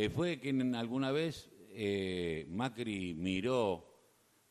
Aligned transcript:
Eh, 0.00 0.10
fue 0.10 0.38
quien 0.38 0.76
alguna 0.76 1.10
vez 1.10 1.50
eh, 1.70 2.46
Macri 2.50 3.14
miró 3.14 3.84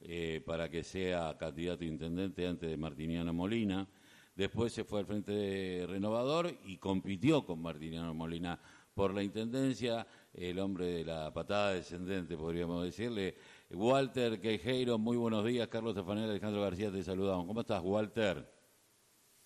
eh, 0.01 0.43
para 0.45 0.67
que 0.69 0.83
sea 0.83 1.37
candidato 1.39 1.85
a 1.85 1.87
intendente 1.87 2.45
antes 2.45 2.69
de 2.69 2.75
Martiniano 2.75 3.31
Molina. 3.31 3.87
Después 4.35 4.73
se 4.73 4.83
fue 4.83 4.99
al 4.99 5.05
frente 5.05 5.31
de 5.31 5.87
Renovador 5.87 6.53
y 6.65 6.75
compitió 6.75 7.45
con 7.45 7.61
Martiniano 7.61 8.13
Molina 8.13 8.59
por 8.93 9.13
la 9.13 9.23
intendencia, 9.23 10.05
el 10.33 10.59
hombre 10.59 10.87
de 10.87 11.05
la 11.05 11.33
patada 11.33 11.71
descendente, 11.71 12.35
podríamos 12.35 12.83
decirle. 12.83 13.37
Walter 13.69 14.41
Quejeiro, 14.41 14.97
muy 14.97 15.15
buenos 15.15 15.45
días. 15.45 15.69
Carlos 15.69 15.93
Stefanel, 15.93 16.29
Alejandro 16.29 16.61
García, 16.61 16.91
te 16.91 17.01
saludamos. 17.03 17.45
¿Cómo 17.45 17.61
estás, 17.61 17.81
Walter? 17.81 18.56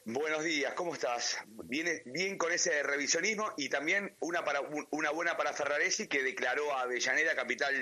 Buenos 0.05 0.43
días, 0.43 0.73
¿cómo 0.73 0.95
estás? 0.95 1.38
Viene 1.65 2.02
bien 2.05 2.36
con 2.36 2.52
ese 2.52 2.81
revisionismo 2.81 3.54
y 3.55 3.70
también 3.70 4.16
una, 4.20 4.43
para, 4.43 4.61
una 4.89 5.11
buena 5.11 5.38
para 5.38 5.54
Ferraresi 5.54 6.07
que 6.07 6.23
declaró 6.23 6.73
a 6.73 6.81
Avellaneda 6.81 7.35
capital 7.35 7.75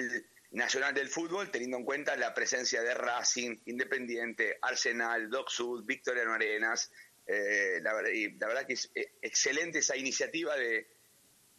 nacional 0.52 0.93
del 0.93 1.07
fútbol, 1.07 1.49
teniendo 1.49 1.77
en 1.77 1.85
cuenta 1.85 2.17
la 2.17 2.34
presencia 2.34 2.81
de 2.81 2.93
Racing, 2.93 3.55
Independiente, 3.67 4.57
Arsenal, 4.62 5.29
Doc 5.29 5.49
Sud, 5.49 5.85
Victoriano 5.85 6.34
Arenas. 6.34 6.91
Eh, 7.26 7.79
la, 7.81 7.93
la, 7.93 8.48
verdad 8.48 8.67
que 8.67 8.73
es 8.73 8.91
eh, 8.95 9.13
excelente 9.21 9.79
esa 9.79 9.95
iniciativa 9.95 10.57
de, 10.57 10.88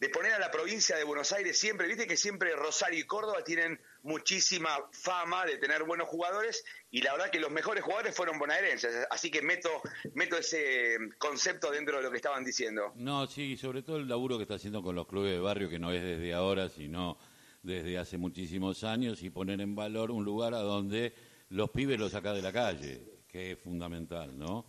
de 0.01 0.09
poner 0.09 0.33
a 0.33 0.39
la 0.39 0.49
provincia 0.49 0.97
de 0.97 1.03
Buenos 1.03 1.31
Aires 1.31 1.59
siempre, 1.59 1.87
viste 1.87 2.07
que 2.07 2.17
siempre 2.17 2.55
Rosario 2.55 2.99
y 2.99 3.03
Córdoba 3.03 3.43
tienen 3.43 3.79
muchísima 4.01 4.69
fama 4.91 5.45
de 5.45 5.57
tener 5.59 5.83
buenos 5.83 6.09
jugadores 6.09 6.65
y 6.89 7.03
la 7.03 7.11
verdad 7.11 7.29
que 7.29 7.39
los 7.39 7.51
mejores 7.51 7.83
jugadores 7.83 8.15
fueron 8.15 8.39
bonaerenses, 8.39 9.05
así 9.11 9.29
que 9.29 9.43
meto, 9.43 9.69
meto 10.15 10.37
ese 10.37 10.97
concepto 11.19 11.69
dentro 11.69 11.97
de 11.97 12.03
lo 12.03 12.09
que 12.09 12.15
estaban 12.17 12.43
diciendo. 12.43 12.91
No, 12.95 13.27
sí, 13.27 13.55
sobre 13.57 13.83
todo 13.83 13.97
el 13.97 14.07
laburo 14.07 14.37
que 14.37 14.43
está 14.43 14.55
haciendo 14.55 14.81
con 14.81 14.95
los 14.95 15.05
clubes 15.05 15.33
de 15.33 15.39
barrio, 15.39 15.69
que 15.69 15.77
no 15.77 15.91
es 15.91 16.01
desde 16.01 16.33
ahora, 16.33 16.67
sino 16.67 17.19
desde 17.61 17.99
hace 17.99 18.17
muchísimos 18.17 18.83
años, 18.83 19.21
y 19.21 19.29
poner 19.29 19.61
en 19.61 19.75
valor 19.75 20.09
un 20.09 20.25
lugar 20.25 20.55
a 20.55 20.61
donde 20.61 21.13
los 21.49 21.69
pibes 21.69 21.99
los 21.99 22.11
saca 22.11 22.33
de 22.33 22.41
la 22.41 22.51
calle, 22.51 23.21
que 23.27 23.51
es 23.51 23.59
fundamental, 23.59 24.35
¿no? 24.35 24.65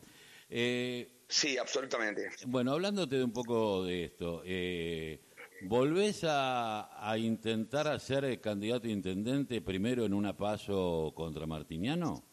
Eh, 0.51 1.22
sí, 1.33 1.59
absolutamente. 1.59 2.31
Bueno, 2.47 2.73
hablándote 2.73 3.17
de 3.17 3.25
un 3.25 3.33
poco 3.33 3.85
de 3.85 4.05
esto, 4.05 4.43
eh, 4.45 5.21
¿volvés 5.63 6.25
a, 6.25 7.11
a, 7.11 7.19
intentar 7.19 7.89
hacer 7.89 8.41
candidato 8.41 8.87
a 8.87 8.91
intendente 8.91 9.61
primero 9.61 10.05
en 10.05 10.15
una 10.15 10.37
paso 10.37 11.13
contra 11.15 11.47
Martiniano? 11.47 12.33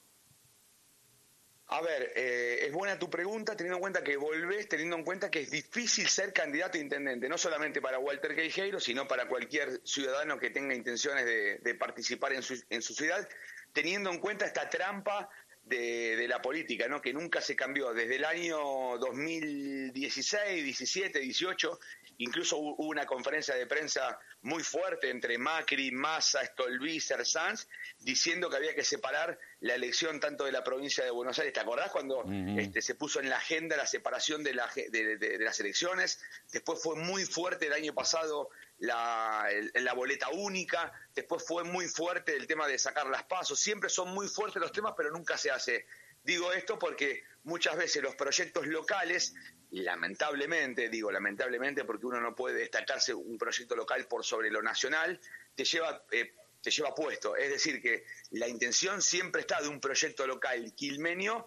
A 1.72 1.82
ver, 1.82 2.14
eh, 2.16 2.66
es 2.66 2.74
buena 2.74 2.98
tu 2.98 3.12
pregunta 3.12 3.56
teniendo 3.56 3.78
en 3.78 3.82
cuenta 3.82 4.04
que 4.04 4.18
volvés, 4.18 4.68
teniendo 4.68 4.96
en 4.96 5.04
cuenta 5.04 5.30
que 5.30 5.42
es 5.42 5.52
difícil 5.52 6.08
ser 6.08 6.34
candidato 6.34 6.80
a 6.80 6.82
intendente, 6.82 7.30
no 7.30 7.38
solamente 7.38 7.80
para 7.80 8.00
Walter 8.00 8.36
Queijeiro, 8.36 8.80
sino 8.80 9.08
para 9.08 9.28
cualquier 9.28 9.80
ciudadano 9.84 10.40
que 10.40 10.50
tenga 10.50 10.74
intenciones 10.74 11.26
de, 11.26 11.60
de 11.60 11.76
participar 11.76 12.34
en 12.34 12.42
su, 12.42 12.60
en 12.72 12.82
su 12.82 12.96
ciudad, 12.96 13.30
teniendo 13.72 14.10
en 14.10 14.18
cuenta 14.18 14.46
esta 14.46 14.68
trampa 14.68 15.30
de, 15.70 16.16
de, 16.16 16.28
la 16.28 16.42
política, 16.42 16.88
¿no? 16.88 17.02
que 17.02 17.14
nunca 17.14 17.42
se 17.42 17.56
cambió 17.56 17.94
desde 17.94 18.16
el 18.16 18.26
año 18.26 18.58
2016, 18.98 20.64
17, 20.64 21.20
18, 21.20 21.80
incluso 22.20 22.58
hubo 22.58 22.76
una 22.86 23.06
conferencia 23.06 23.56
de 23.56 23.66
prensa 23.66 24.20
muy 24.42 24.64
fuerte 24.64 25.10
entre 25.10 25.38
Macri, 25.38 25.92
Massa, 25.92 26.46
Stolbizer, 26.46 27.26
Sanz, 27.26 27.68
diciendo 28.00 28.50
que 28.50 28.58
había 28.58 28.76
que 28.76 28.84
separar 28.84 29.38
la 29.62 29.76
elección 29.76 30.20
tanto 30.20 30.46
de 30.46 30.52
la 30.52 30.64
provincia 30.64 31.04
de 31.04 31.12
Buenos 31.12 31.40
Aires. 31.40 31.54
¿Te 31.54 31.60
acordás 31.60 31.92
cuando 31.92 32.20
uh 32.20 32.24
-huh. 32.26 32.60
este, 32.60 32.82
se 32.82 32.96
puso 32.96 33.20
en 33.20 33.30
la 33.30 33.38
agenda 33.38 33.76
la 33.78 33.88
separación 33.88 34.44
de, 34.44 34.54
la, 34.54 34.70
de, 34.76 34.90
de, 34.90 35.18
de, 35.18 35.40
las 35.40 35.60
elecciones? 35.60 36.22
Después 36.52 36.82
fue 36.82 36.96
muy 36.96 37.26
fuerte 37.26 37.68
el 37.68 37.74
año 37.74 37.94
pasado 37.94 38.50
la, 38.80 39.48
la 39.74 39.94
boleta 39.94 40.30
única, 40.30 40.92
después 41.14 41.44
fue 41.46 41.64
muy 41.64 41.88
fuerte 41.88 42.36
el 42.36 42.48
tema 42.48 42.68
de 42.68 42.78
sacar 42.78 43.08
las 43.08 43.24
pasos. 43.24 43.60
Siempre 43.60 43.90
son 43.90 44.10
muy 44.14 44.28
fuertes 44.28 44.62
los 44.62 44.72
temas, 44.72 44.94
pero 44.96 45.12
nunca 45.12 45.38
se 45.38 45.52
hace. 45.52 45.86
Digo 46.24 46.52
esto 46.52 46.78
porque 46.78 47.24
muchas 47.44 47.78
veces 47.78 48.04
los 48.04 48.16
proyectos 48.16 48.68
locales 48.68 49.34
lamentablemente, 49.72 50.90
digo 50.90 51.12
lamentablemente 51.12 51.86
porque 51.86 52.06
uno 52.06 52.20
no 52.20 52.36
puede 52.36 52.60
destacarse 52.60 53.14
un 53.14 53.38
proyecto 53.38 53.76
local 53.76 54.08
por 54.08 54.26
sobre 54.26 54.50
lo 54.50 54.62
nacional, 54.62 55.20
te 55.56 55.64
lleva, 55.64 56.04
eh, 56.12 56.34
te 56.62 56.72
lleva 56.72 56.96
puesto. 56.96 57.36
Es 57.36 57.50
decir, 57.50 57.82
que 57.82 58.06
la 58.32 58.48
intención 58.48 59.02
siempre 59.02 59.42
está 59.42 59.62
de 59.62 59.68
un 59.68 59.80
proyecto 59.80 60.26
local 60.26 60.74
quilmenio, 60.76 61.46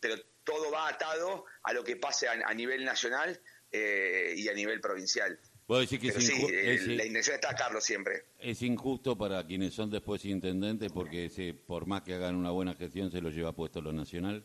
pero 0.00 0.16
todo 0.42 0.70
va 0.70 0.88
atado 0.88 1.46
a 1.62 1.72
lo 1.72 1.84
que 1.84 1.96
pase 1.96 2.28
a, 2.28 2.54
nivel 2.54 2.84
nacional 2.84 3.40
eh, 3.70 4.34
y 4.36 4.48
a 4.48 4.54
nivel 4.54 4.80
provincial. 4.80 5.38
¿Puedo 5.66 5.80
decir 5.80 5.98
que 5.98 6.08
pero 6.08 6.18
es 6.18 6.26
sí, 6.26 6.46
es, 6.52 6.86
la 6.88 7.06
intención 7.06 7.36
está 7.36 7.54
Carlos 7.54 7.84
siempre. 7.84 8.24
Es 8.38 8.60
injusto 8.62 9.16
para 9.16 9.46
quienes 9.46 9.72
son 9.72 9.90
después 9.90 10.24
intendentes 10.26 10.92
porque 10.92 11.30
se, 11.30 11.54
por 11.54 11.86
más 11.86 12.02
que 12.02 12.14
hagan 12.14 12.36
una 12.36 12.50
buena 12.50 12.74
gestión 12.74 13.10
se 13.10 13.20
lo 13.20 13.30
lleva 13.30 13.52
puesto 13.52 13.80
lo 13.80 13.92
nacional 13.92 14.44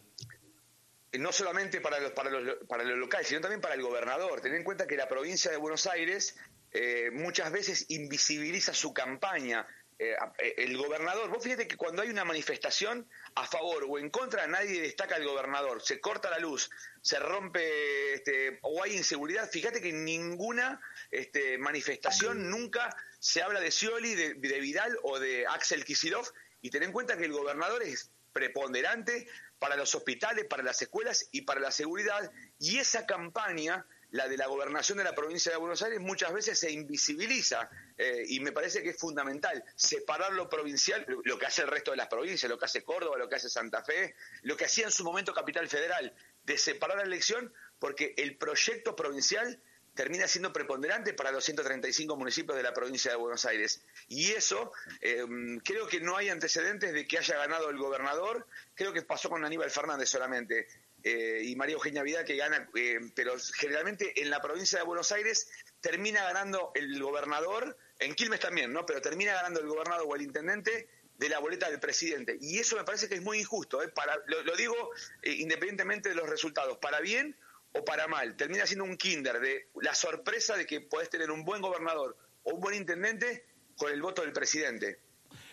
no 1.18 1.32
solamente 1.32 1.82
para 1.82 2.00
los, 2.00 2.12
para 2.12 2.30
los, 2.30 2.58
para 2.68 2.84
los 2.84 2.98
locales, 2.98 3.28
sino 3.28 3.42
también 3.42 3.62
para 3.62 3.74
el 3.74 3.82
gobernador. 3.82 4.42
Tener 4.42 4.60
en 4.60 4.64
cuenta 4.64 4.86
que 4.86 4.96
la 4.96 5.08
provincia 5.08 5.50
de 5.50 5.58
Buenos 5.58 5.88
Aires 5.88 6.38
eh, 6.72 7.10
muchas 7.12 7.52
veces 7.52 7.86
invisibiliza 7.90 8.74
su 8.74 8.94
campaña. 8.94 9.66
Eh, 10.02 10.16
el 10.56 10.78
gobernador, 10.78 11.30
vos 11.30 11.44
fíjate 11.44 11.68
que 11.68 11.76
cuando 11.76 12.02
hay 12.02 12.10
una 12.10 12.24
manifestación 12.24 13.06
a 13.36 13.46
favor 13.46 13.86
o 13.88 14.00
en 14.00 14.10
contra, 14.10 14.48
nadie 14.48 14.82
destaca 14.82 15.16
al 15.16 15.26
gobernador. 15.26 15.82
Se 15.82 16.00
corta 16.00 16.30
la 16.30 16.40
luz, 16.40 16.70
se 17.02 17.20
rompe 17.20 18.14
este, 18.14 18.60
o 18.62 18.82
hay 18.82 18.96
inseguridad. 18.96 19.50
Fíjate 19.50 19.82
que 19.82 19.90
en 19.90 20.06
ninguna 20.06 20.80
este, 21.12 21.58
manifestación 21.58 22.50
nunca 22.50 22.96
se 23.20 23.42
habla 23.42 23.60
de 23.60 23.72
Scioli, 23.72 24.16
de, 24.16 24.36
de 24.36 24.60
Vidal 24.62 24.98
o 25.04 25.20
de 25.20 25.46
Axel 25.46 25.84
Kisilov. 25.84 26.32
Y 26.62 26.70
ten 26.70 26.84
en 26.84 26.94
cuenta 26.94 27.18
que 27.18 27.26
el 27.26 27.34
gobernador 27.34 27.84
es 27.84 28.10
preponderante 28.32 29.28
para 29.60 29.76
los 29.76 29.94
hospitales, 29.96 30.46
para 30.46 30.64
las 30.64 30.82
escuelas 30.82 31.28
y 31.34 31.42
para 31.42 31.60
la 31.60 31.72
seguridad. 31.72 32.32
Y 32.58 32.80
esa 32.80 33.06
campaña, 33.06 33.86
la 34.12 34.30
de 34.30 34.38
la 34.38 34.48
gobernación 34.48 34.98
de 34.98 35.04
la 35.04 35.14
provincia 35.14 35.52
de 35.52 35.58
Buenos 35.58 35.82
Aires, 35.84 36.00
muchas 36.00 36.32
veces 36.32 36.58
se 36.58 36.72
invisibiliza 36.72 37.70
eh, 38.02 38.24
y 38.30 38.40
me 38.40 38.54
parece 38.54 38.82
que 38.82 38.92
es 38.92 38.98
fundamental 38.98 39.62
separar 39.76 40.32
lo 40.32 40.48
provincial, 40.48 41.06
lo 41.26 41.38
que 41.38 41.46
hace 41.46 41.64
el 41.64 41.68
resto 41.68 41.92
de 41.92 41.98
las 41.98 42.08
provincias, 42.08 42.50
lo 42.50 42.58
que 42.58 42.64
hace 42.64 42.82
Córdoba, 42.82 43.18
lo 43.18 43.28
que 43.28 43.36
hace 43.36 43.50
Santa 43.50 43.84
Fe, 43.84 44.16
lo 44.44 44.56
que 44.56 44.64
hacía 44.64 44.86
en 44.86 44.92
su 44.92 45.04
momento 45.04 45.34
Capital 45.34 45.68
Federal, 45.68 46.14
de 46.46 46.58
separar 46.58 46.96
la 46.96 47.04
elección 47.04 47.54
porque 47.78 48.14
el 48.16 48.38
proyecto 48.38 48.96
provincial 48.96 49.62
termina 49.96 50.30
siendo 50.30 50.54
preponderante 50.54 51.14
para 51.14 51.30
los 51.30 51.44
135 51.44 52.16
municipios 52.16 52.56
de 52.56 52.64
la 52.64 52.74
provincia 52.74 53.12
de 53.12 53.18
Buenos 53.18 53.44
Aires. 53.44 53.84
Y 54.08 54.32
eso, 54.32 54.72
eh, 55.02 55.26
creo 55.66 55.86
que 55.88 56.00
no 56.00 56.16
hay 56.16 56.30
antecedentes 56.30 56.94
de 56.94 57.06
que 57.06 57.18
haya 57.18 57.36
ganado 57.36 57.70
el 57.70 57.78
gobernador, 57.78 58.48
creo 58.76 58.94
que 58.94 59.02
pasó 59.02 59.30
con 59.30 59.44
Aníbal 59.44 59.72
Fernández 59.72 60.08
solamente, 60.08 60.68
eh, 61.04 61.42
y 61.44 61.56
María 61.56 61.76
Eugenia 61.76 62.04
Vidal 62.04 62.26
que 62.26 62.36
gana, 62.36 62.70
eh, 62.76 63.00
pero 63.16 63.34
generalmente 63.56 64.22
en 64.22 64.30
la 64.30 64.42
provincia 64.42 64.80
de 64.80 64.86
Buenos 64.86 65.12
Aires 65.12 65.50
termina 65.82 66.24
ganando 66.24 66.72
el 66.76 67.02
gobernador, 67.02 67.78
en 68.00 68.16
Quilmes 68.16 68.40
también, 68.40 68.72
¿no? 68.72 68.86
Pero 68.86 69.02
termina 69.02 69.34
ganando 69.34 69.60
el 69.60 69.68
gobernador 69.68 70.06
o 70.08 70.16
el 70.16 70.22
intendente 70.22 70.88
de 71.18 71.30
la 71.30 71.40
boleta 71.40 71.70
del 71.70 71.80
presidente. 71.80 72.38
Y 72.40 72.60
eso 72.60 72.78
me 72.78 72.84
parece 72.84 73.10
que 73.10 73.16
es 73.16 73.22
muy 73.22 73.40
injusto, 73.40 73.80
para, 73.94 74.18
lo, 74.28 74.56
digo 74.56 74.92
independientemente 75.24 76.10
de 76.10 76.16
los 76.16 76.30
resultados, 76.30 76.78
para 76.78 77.02
bien 77.02 77.36
o 77.74 77.84
para 77.84 78.08
mal, 78.08 78.36
termina 78.36 78.66
siendo 78.66 78.86
un 78.86 78.98
kinder 78.98 79.40
de 79.40 79.68
la 79.82 79.94
sorpresa 79.94 80.56
de 80.56 80.66
que 80.66 80.82
podés 80.82 81.10
tener 81.10 81.30
un 81.30 81.44
buen 81.44 81.62
gobernador 81.62 82.18
o 82.44 82.56
un 82.56 82.62
buen 82.62 82.76
intendente 82.76 83.46
con 83.78 83.92
el 83.92 84.02
voto 84.02 84.22
del 84.22 84.32
presidente. 84.32 85.02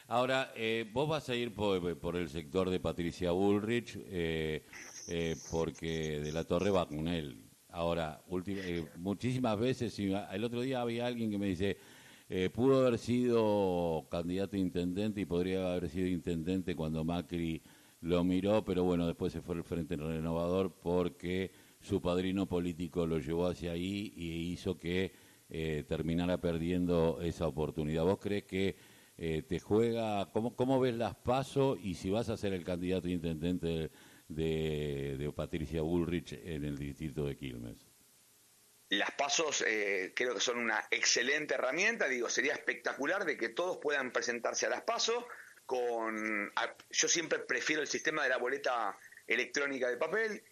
Ahora, 0.09 0.53
eh, 0.55 0.89
vos 0.93 1.09
vas 1.09 1.29
a 1.29 1.35
ir 1.35 1.53
por, 1.53 2.17
el 2.17 2.31
sector 2.31 2.71
de 2.71 2.79
Patricia 2.79 3.33
Bullrich, 3.33 3.99
eh, 4.07 4.65
eh, 5.09 5.37
porque 5.51 6.21
de 6.21 6.33
la 6.33 6.45
Torre 6.45 6.71
va 6.71 6.87
con 6.87 7.09
él. 7.09 7.47
Ahora, 7.77 8.23
eh, 8.47 8.87
muchísimas 8.97 9.59
veces, 9.59 9.99
el 9.99 10.45
otro 10.45 10.63
día 10.63 10.81
había 10.81 11.07
alguien 11.07 11.31
que 11.31 11.37
me 11.37 11.47
dice, 11.47 11.77
eh, 12.29 12.51
pudo 12.51 12.87
haber 12.87 12.99
sido 12.99 14.07
candidato 14.11 14.57
a 14.57 14.59
intendente 14.59 15.21
y 15.21 15.27
podría 15.27 15.73
haber 15.73 15.89
sido 15.89 16.09
intendente 16.09 16.75
cuando 16.75 17.05
Macri 17.05 17.63
lo 18.01 18.25
miró, 18.25 18.65
pero 18.65 18.85
bueno, 18.85 19.07
después 19.07 19.33
se 19.33 19.41
fue 19.41 19.57
al 19.57 19.65
Frente 19.65 19.97
Renovador 19.97 20.75
porque 20.81 21.51
su 21.81 22.01
padrino 22.01 22.47
político 22.47 23.07
lo 23.07 23.19
llevó 23.19 23.47
hacia 23.47 23.73
ahí 23.73 24.13
y 24.17 24.53
hizo 24.53 24.79
que 24.79 25.13
eh, 25.49 25.85
terminara 25.89 26.41
perdiendo 26.41 27.21
esa 27.23 27.47
oportunidad. 27.47 28.05
¿Vos 28.05 28.19
crees 28.19 28.45
que 28.45 28.77
eh, 29.19 29.43
te 29.43 29.61
juega, 29.61 30.31
cómo, 30.33 30.57
cómo 30.57 30.81
ves 30.81 30.97
las 30.97 31.15
pasos 31.15 31.79
y 31.83 31.95
si 31.95 32.11
vas 32.11 32.29
a 32.29 32.37
ser 32.37 32.53
el 32.53 32.65
candidato 32.65 33.09
intendente 33.09 33.67
de, 33.67 33.91
de, 34.29 35.17
de 35.17 35.33
Patricia 35.33 35.83
Bullrich 35.83 36.33
en 36.33 36.65
el 36.65 36.77
distrito 36.77 37.25
de 37.25 37.37
Quilmes? 37.37 37.86
Las 38.89 39.11
pasos 39.13 39.65
eh, 39.67 40.13
creo 40.15 40.35
que 40.35 40.41
son 40.41 40.59
una 40.59 40.87
excelente 40.91 41.55
herramienta, 41.55 42.07
digo, 42.07 42.29
sería 42.29 42.53
espectacular 42.53 43.25
de 43.25 43.37
que 43.37 43.49
todos 43.49 43.79
puedan 43.79 44.13
presentarse 44.13 44.67
a 44.67 44.69
las 44.69 44.83
pasos 44.83 45.25
con, 45.67 46.53
yo 46.91 47.09
siempre 47.09 47.41
prefiero 47.41 47.83
el 47.83 47.89
sistema 47.89 48.23
de 48.23 48.29
la 48.29 48.37
boleta 48.37 48.97
electrónica 49.27 49.89
de 49.89 49.97
papel, 49.97 50.43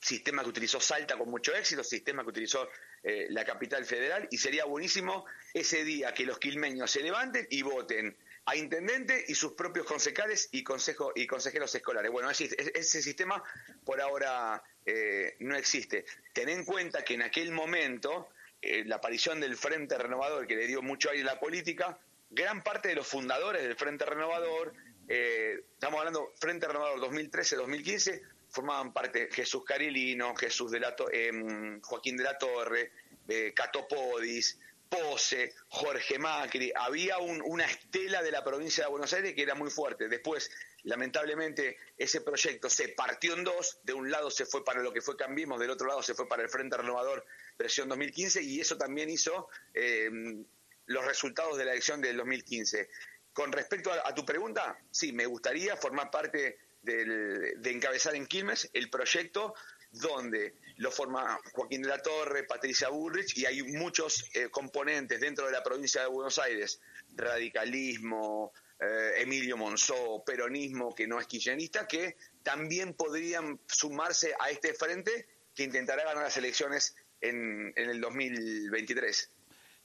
sistema 0.00 0.42
que 0.42 0.50
utilizó 0.50 0.80
Salta 0.80 1.16
con 1.16 1.30
mucho 1.30 1.54
éxito, 1.54 1.82
sistema 1.82 2.22
que 2.22 2.28
utilizó 2.28 2.68
eh, 3.02 3.26
la 3.30 3.44
capital 3.44 3.84
federal 3.86 4.28
y 4.30 4.36
sería 4.36 4.66
buenísimo 4.66 5.24
ese 5.52 5.84
día 5.84 6.12
que 6.12 6.26
los 6.26 6.38
quilmeños 6.38 6.90
se 6.90 7.00
levanten 7.00 7.46
y 7.50 7.62
voten 7.62 8.16
a 8.46 8.56
intendente 8.56 9.24
y 9.28 9.34
sus 9.34 9.52
propios 9.52 9.86
concejales 9.86 10.48
y, 10.52 10.62
consejo, 10.62 11.12
y 11.14 11.26
consejeros 11.26 11.74
escolares. 11.74 12.10
Bueno, 12.10 12.30
ese, 12.30 13.02
sistema 13.02 13.42
por 13.84 14.00
ahora 14.00 14.62
eh, 14.84 15.36
no 15.40 15.56
existe. 15.56 16.04
Ten 16.32 16.48
en 16.48 16.64
cuenta 16.64 17.04
que 17.04 17.14
en 17.14 17.22
aquel 17.22 17.52
momento 17.52 18.28
eh, 18.60 18.84
la 18.84 18.96
aparición 18.96 19.40
del 19.40 19.56
Frente 19.56 19.96
Renovador, 19.96 20.46
que 20.46 20.56
le 20.56 20.66
dio 20.66 20.82
mucho 20.82 21.10
aire 21.10 21.22
a 21.22 21.34
la 21.34 21.40
política, 21.40 21.98
gran 22.30 22.62
parte 22.62 22.88
de 22.88 22.96
los 22.96 23.06
fundadores 23.06 23.62
del 23.62 23.76
Frente 23.76 24.04
Renovador, 24.04 24.74
eh, 25.08 25.64
estamos 25.72 25.98
hablando 25.98 26.32
Frente 26.38 26.66
Renovador 26.66 27.00
2013-2015, 27.12 28.22
formaban 28.48 28.92
parte 28.92 29.28
Jesús 29.30 29.64
Carilino, 29.64 30.34
Jesús 30.34 30.70
de 30.70 30.80
la 30.80 30.94
em, 31.12 31.80
Joaquín 31.80 32.16
de 32.16 32.24
la 32.24 32.38
Torre, 32.38 32.92
eh, 33.28 33.52
Catopodis, 33.54 34.58
Pose, 34.94 35.54
Jorge 35.68 36.18
Macri, 36.20 36.72
había 36.74 37.18
una 37.18 37.64
estela 37.64 38.22
de 38.22 38.30
la 38.30 38.44
provincia 38.44 38.84
de 38.84 38.90
Buenos 38.90 39.12
Aires 39.12 39.34
que 39.34 39.42
era 39.42 39.56
muy 39.56 39.68
fuerte. 39.68 40.08
Después, 40.08 40.50
lamentablemente, 40.84 41.78
ese 41.98 42.20
proyecto 42.20 42.70
se 42.70 42.90
partió 42.90 43.34
en 43.34 43.42
dos, 43.42 43.80
de 43.82 43.92
un 43.92 44.10
lado 44.10 44.30
se 44.30 44.46
fue 44.46 44.64
para 44.64 44.82
lo 44.82 44.92
que 44.92 45.00
fue 45.00 45.16
Cambiemos, 45.16 45.58
del 45.58 45.70
otro 45.70 45.88
lado 45.88 46.02
se 46.02 46.14
fue 46.14 46.28
para 46.28 46.44
el 46.44 46.48
Frente 46.48 46.76
Renovador 46.76 47.24
Presión 47.56 47.88
2015 47.88 48.42
y 48.42 48.60
eso 48.60 48.78
también 48.78 49.10
hizo 49.10 49.48
em, 49.72 50.44
los 50.86 51.04
resultados 51.04 51.58
de 51.58 51.64
la 51.64 51.72
elección 51.72 52.00
del 52.00 52.16
2015. 52.16 52.88
Con 53.32 53.50
respecto 53.50 53.90
a, 53.92 54.14
tu 54.14 54.24
pregunta, 54.24 54.78
sí, 54.92 55.12
me 55.12 55.26
gustaría 55.26 55.76
formar 55.76 56.10
parte 56.10 56.56
de 56.82 57.70
encabezar 57.70 58.14
en 58.14 58.26
Quilmes 58.26 58.70
el 58.74 58.90
proyecto 58.90 59.54
donde 60.00 60.54
lo 60.76 60.90
forma 60.90 61.38
Joaquín 61.52 61.82
de 61.82 61.88
la 61.88 61.98
Torre, 61.98 62.44
Patricia 62.44 62.88
Bullrich, 62.88 63.36
y 63.38 63.46
hay 63.46 63.62
muchos 63.62 64.24
eh, 64.34 64.48
componentes 64.50 65.20
dentro 65.20 65.46
de 65.46 65.52
la 65.52 65.62
provincia 65.62 66.02
de 66.02 66.08
Buenos 66.08 66.38
Aires, 66.38 66.80
radicalismo, 67.14 68.52
eh, 68.80 69.22
Emilio 69.22 69.56
Monzó, 69.56 70.22
peronismo 70.24 70.94
que 70.94 71.06
no 71.06 71.20
es 71.20 71.26
kirchnerista, 71.26 71.86
que 71.86 72.16
también 72.42 72.94
podrían 72.94 73.60
sumarse 73.66 74.34
a 74.38 74.50
este 74.50 74.74
frente 74.74 75.28
que 75.54 75.62
intentará 75.62 76.04
ganar 76.04 76.24
las 76.24 76.36
elecciones 76.36 76.96
en, 77.20 77.72
en 77.76 77.90
el 77.90 78.00
2023. 78.00 79.30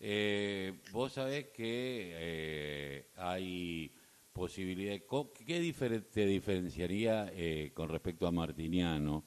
Eh, 0.01 0.79
vos 0.91 1.13
sabés 1.13 1.47
que 1.49 2.11
eh, 2.13 3.07
hay 3.15 3.91
posibilidad. 4.31 4.97
¿Qué 5.45 5.73
te 6.13 6.25
diferenciaría 6.25 7.29
eh, 7.33 7.71
con 7.73 7.89
respecto 7.89 8.25
a 8.25 8.31
Martiniano? 8.31 9.25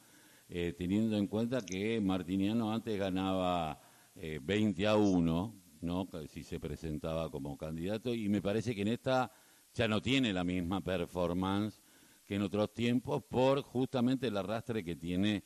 Eh, 0.54 0.74
teniendo 0.76 1.16
en 1.16 1.28
cuenta 1.28 1.62
que 1.62 1.98
Martiniano 1.98 2.74
antes 2.74 2.98
ganaba 2.98 3.80
20 4.14 4.86
a 4.86 4.96
1, 4.96 5.54
¿no? 5.80 6.08
si 6.28 6.42
se 6.42 6.60
presentaba 6.60 7.30
como 7.30 7.56
candidato, 7.56 8.12
y 8.12 8.28
me 8.28 8.42
parece 8.42 8.74
que 8.74 8.82
en 8.82 8.88
esta 8.88 9.32
ya 9.72 9.88
no 9.88 10.02
tiene 10.02 10.30
la 10.30 10.44
misma 10.44 10.82
performance 10.82 11.80
que 12.26 12.34
en 12.34 12.42
otros 12.42 12.74
tiempos 12.74 13.22
por 13.22 13.62
justamente 13.62 14.26
el 14.26 14.36
arrastre 14.36 14.84
que 14.84 14.94
tiene 14.94 15.42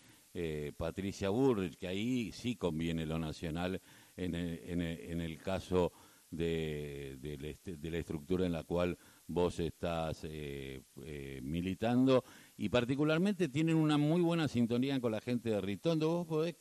Patricia 0.76 1.30
Bullrich, 1.30 1.76
que 1.76 1.86
ahí 1.86 2.32
sí 2.32 2.56
conviene 2.56 3.06
lo 3.06 3.20
nacional 3.20 3.80
en 4.16 4.34
el, 4.34 5.38
caso 5.38 5.92
de, 6.32 7.56
la 7.80 7.96
estructura 7.98 8.44
en 8.44 8.52
la 8.52 8.64
cual 8.64 8.98
vos 9.26 9.58
estás 9.58 10.24
eh, 10.24 10.82
eh, 11.04 11.40
militando 11.42 12.24
y 12.56 12.68
particularmente 12.68 13.48
tienen 13.48 13.76
una 13.76 13.98
muy 13.98 14.20
buena 14.20 14.48
sintonía 14.48 15.00
con 15.00 15.12
la 15.12 15.20
gente 15.20 15.50
de 15.50 15.60
Ritondo. 15.60 16.08
¿Vos 16.08 16.26
podés, 16.26 16.56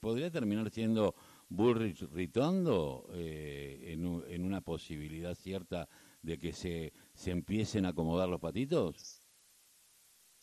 podría 0.00 0.30
terminar 0.30 0.70
siendo 0.70 1.14
Bullrich 1.48 2.02
Ritondo 2.12 3.08
eh, 3.12 3.92
en, 3.92 4.24
en, 4.28 4.44
una 4.44 4.60
posibilidad 4.60 5.34
cierta 5.34 5.88
de 6.22 6.38
que 6.38 6.52
se, 6.52 6.92
se 7.14 7.30
empiecen 7.30 7.86
a 7.86 7.90
acomodar 7.90 8.28
los 8.28 8.40
patitos? 8.40 9.20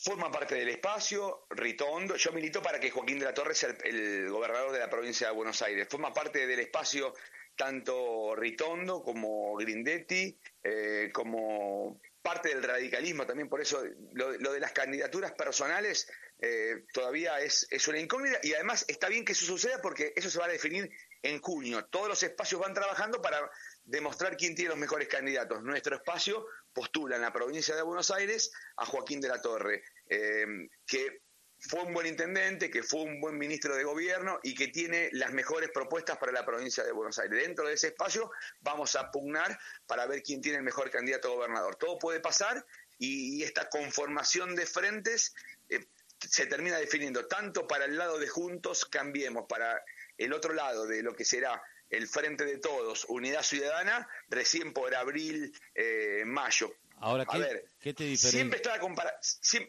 Forma 0.04 0.32
parte 0.32 0.56
del 0.56 0.70
espacio, 0.70 1.46
Ritondo. 1.52 2.16
Yo 2.16 2.32
milito 2.32 2.60
para 2.60 2.80
que 2.80 2.90
Joaquín 2.90 3.20
de 3.20 3.26
la 3.26 3.36
Torre 3.36 3.54
sea 3.54 3.70
el, 3.84 4.32
gobernador 4.32 4.72
de 4.72 4.80
la 4.80 4.90
provincia 4.90 5.28
de 5.28 5.34
Buenos 5.34 5.62
Aires. 5.62 5.88
Forma 5.88 6.12
parte 6.12 6.48
del 6.48 6.60
espacio 6.60 7.14
tanto 7.62 8.36
Ritondo 8.36 9.04
como 9.04 9.56
Grindetti, 9.56 10.36
eh, 10.64 11.12
como 11.14 12.02
parte 12.20 12.50
del 12.50 12.64
radicalismo 12.64 13.28
también. 13.28 13.50
Por 13.50 13.62
eso 13.62 13.84
lo, 14.14 14.32
de 14.32 14.60
las 14.60 14.72
candidaturas 14.72 15.34
personales 15.34 16.10
eh, 16.40 16.86
todavía 16.92 17.40
es, 17.40 17.68
es 17.70 17.88
una 17.88 18.00
incógnita 18.00 18.40
y 18.42 18.56
además 18.56 18.84
está 18.88 19.10
bien 19.10 19.24
que 19.24 19.34
eso 19.34 19.46
suceda 19.46 19.80
porque 19.80 20.12
eso 20.16 20.32
se 20.32 20.40
va 20.40 20.46
a 20.46 20.52
definir 20.52 20.90
en 21.22 21.40
junio. 21.40 21.86
Todos 21.86 22.08
los 22.08 22.24
espacios 22.24 22.60
van 22.60 22.74
trabajando 22.74 23.22
para 23.22 23.48
demostrar 23.84 24.38
quién 24.38 24.56
tiene 24.56 24.70
los 24.70 24.80
mejores 24.80 25.08
candidatos. 25.08 25.62
Nuestro 25.62 25.98
espacio 25.98 26.48
postula 26.74 27.16
en 27.16 27.22
la 27.22 27.32
provincia 27.32 27.76
de 27.76 27.84
Buenos 27.84 28.10
Aires 28.10 28.52
a 28.78 28.88
Joaquín 28.88 29.22
de 29.22 29.28
la 29.28 29.40
Torre, 29.40 29.84
eh, 30.10 30.48
que 30.88 31.22
fue 31.62 31.84
un 31.84 31.94
buen 31.94 32.08
intendente, 32.08 32.72
que 32.72 32.82
fue 32.82 33.02
un 33.02 33.22
buen 33.22 33.38
ministro 33.38 33.76
de 33.76 33.84
gobierno 33.84 34.40
y 34.42 34.56
que 34.56 34.70
tiene 34.70 35.10
las 35.14 35.32
mejores 35.32 35.70
propuestas 35.70 36.18
para 36.18 36.32
la 36.32 36.44
provincia 36.44 36.84
de 36.84 36.92
Buenos 36.92 37.20
Aires. 37.20 37.44
Dentro 37.44 37.68
de 37.68 37.76
ese 37.76 37.88
espacio 37.88 38.32
vamos 38.62 38.96
a 38.96 39.12
pugnar 39.12 39.60
para 39.86 40.08
ver 40.08 40.24
quién 40.24 40.42
tiene 40.42 40.58
el 40.58 40.64
mejor 40.64 40.90
candidato 40.90 41.28
a 41.28 41.36
gobernador. 41.36 41.76
Todo 41.76 42.00
puede 42.00 42.20
pasar 42.20 42.66
y, 42.98 43.44
esta 43.44 43.70
conformación 43.70 44.56
de 44.56 44.66
frentes 44.66 45.34
eh, 45.70 45.86
se 46.20 46.48
termina 46.48 46.78
definiendo 46.78 47.28
tanto 47.28 47.68
para 47.68 47.86
el 47.86 47.98
lado 47.98 48.18
de 48.18 48.28
Juntos, 48.28 48.86
cambiemos, 48.86 49.46
para 49.48 49.84
el 50.18 50.34
otro 50.34 50.54
lado 50.54 50.88
de 50.88 51.04
lo 51.04 51.16
que 51.16 51.26
será 51.26 51.62
el 51.90 52.08
Frente 52.08 52.46
de 52.46 52.58
Todos, 52.58 53.06
Unidad 53.10 53.44
Ciudadana, 53.44 54.08
recién 54.30 54.74
por 54.74 54.96
abril, 54.96 55.54
eh, 55.76 56.24
mayo. 56.26 56.74
Ahora, 57.02 57.26
¿qué, 57.26 57.40
ver, 57.40 57.66
¿qué 57.80 57.94
te 57.94 58.04
diferencia? 58.04 58.30
Siempre 58.30 58.58
está 58.58 58.72
la 58.72 58.80
comparación. 58.80 59.68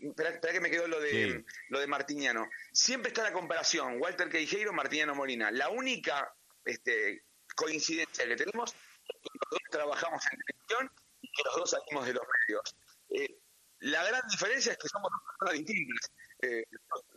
Espera, 0.00 0.40
que 0.40 0.60
me 0.60 0.70
quedó 0.70 0.88
lo 0.88 0.98
de, 0.98 1.44
lo 1.68 1.78
de 1.78 1.86
Martiniano. 1.86 2.48
Siempre 2.72 3.08
está 3.08 3.22
la 3.22 3.32
comparación, 3.32 4.00
Walter 4.00 4.30
Queijeiro, 4.30 4.72
Martiniano 4.72 5.14
Molina. 5.14 5.50
La 5.50 5.68
única 5.68 6.34
este, 6.64 7.24
coincidencia 7.54 8.26
que 8.26 8.36
tenemos 8.36 8.70
es 8.72 9.14
que 9.20 9.28
los 9.40 9.50
dos 9.50 9.60
trabajamos 9.70 10.22
en 10.32 10.38
televisión 10.38 10.90
y 11.20 11.30
que 11.30 11.42
los 11.44 11.56
dos 11.56 11.70
salimos 11.70 12.06
de 12.06 12.14
los 12.14 12.24
medios. 12.48 12.76
Eh, 13.10 13.38
la 13.80 14.02
gran 14.04 14.22
diferencia 14.28 14.72
es 14.72 14.78
que 14.78 14.88
somos 14.88 15.10
dos 15.10 15.20
personas 15.38 15.66
distintas. 15.66 16.10
Eh, 16.42 16.64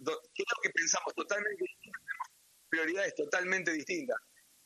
creo 0.04 0.58
que 0.62 0.70
pensamos 0.72 1.14
totalmente 1.16 1.64
distintas, 1.64 2.02
tenemos 2.02 2.28
prioridades 2.70 3.16
totalmente 3.16 3.72
distintas. 3.72 4.18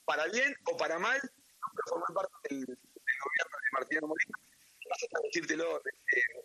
Para 0.06 0.25
bien 0.28 0.56
o 0.66 0.75
para 0.75 0.98
mal, 0.98 1.19
nunca 1.22 1.84
formé 1.88 2.06
parte 2.16 2.31
del, 2.50 2.65
gobierno 2.65 3.58
de 3.70 3.80
Martínez 3.80 4.02
Molina. 4.02 4.40
No 4.90 4.96
sé 4.96 5.08
decírtelo 5.24 5.82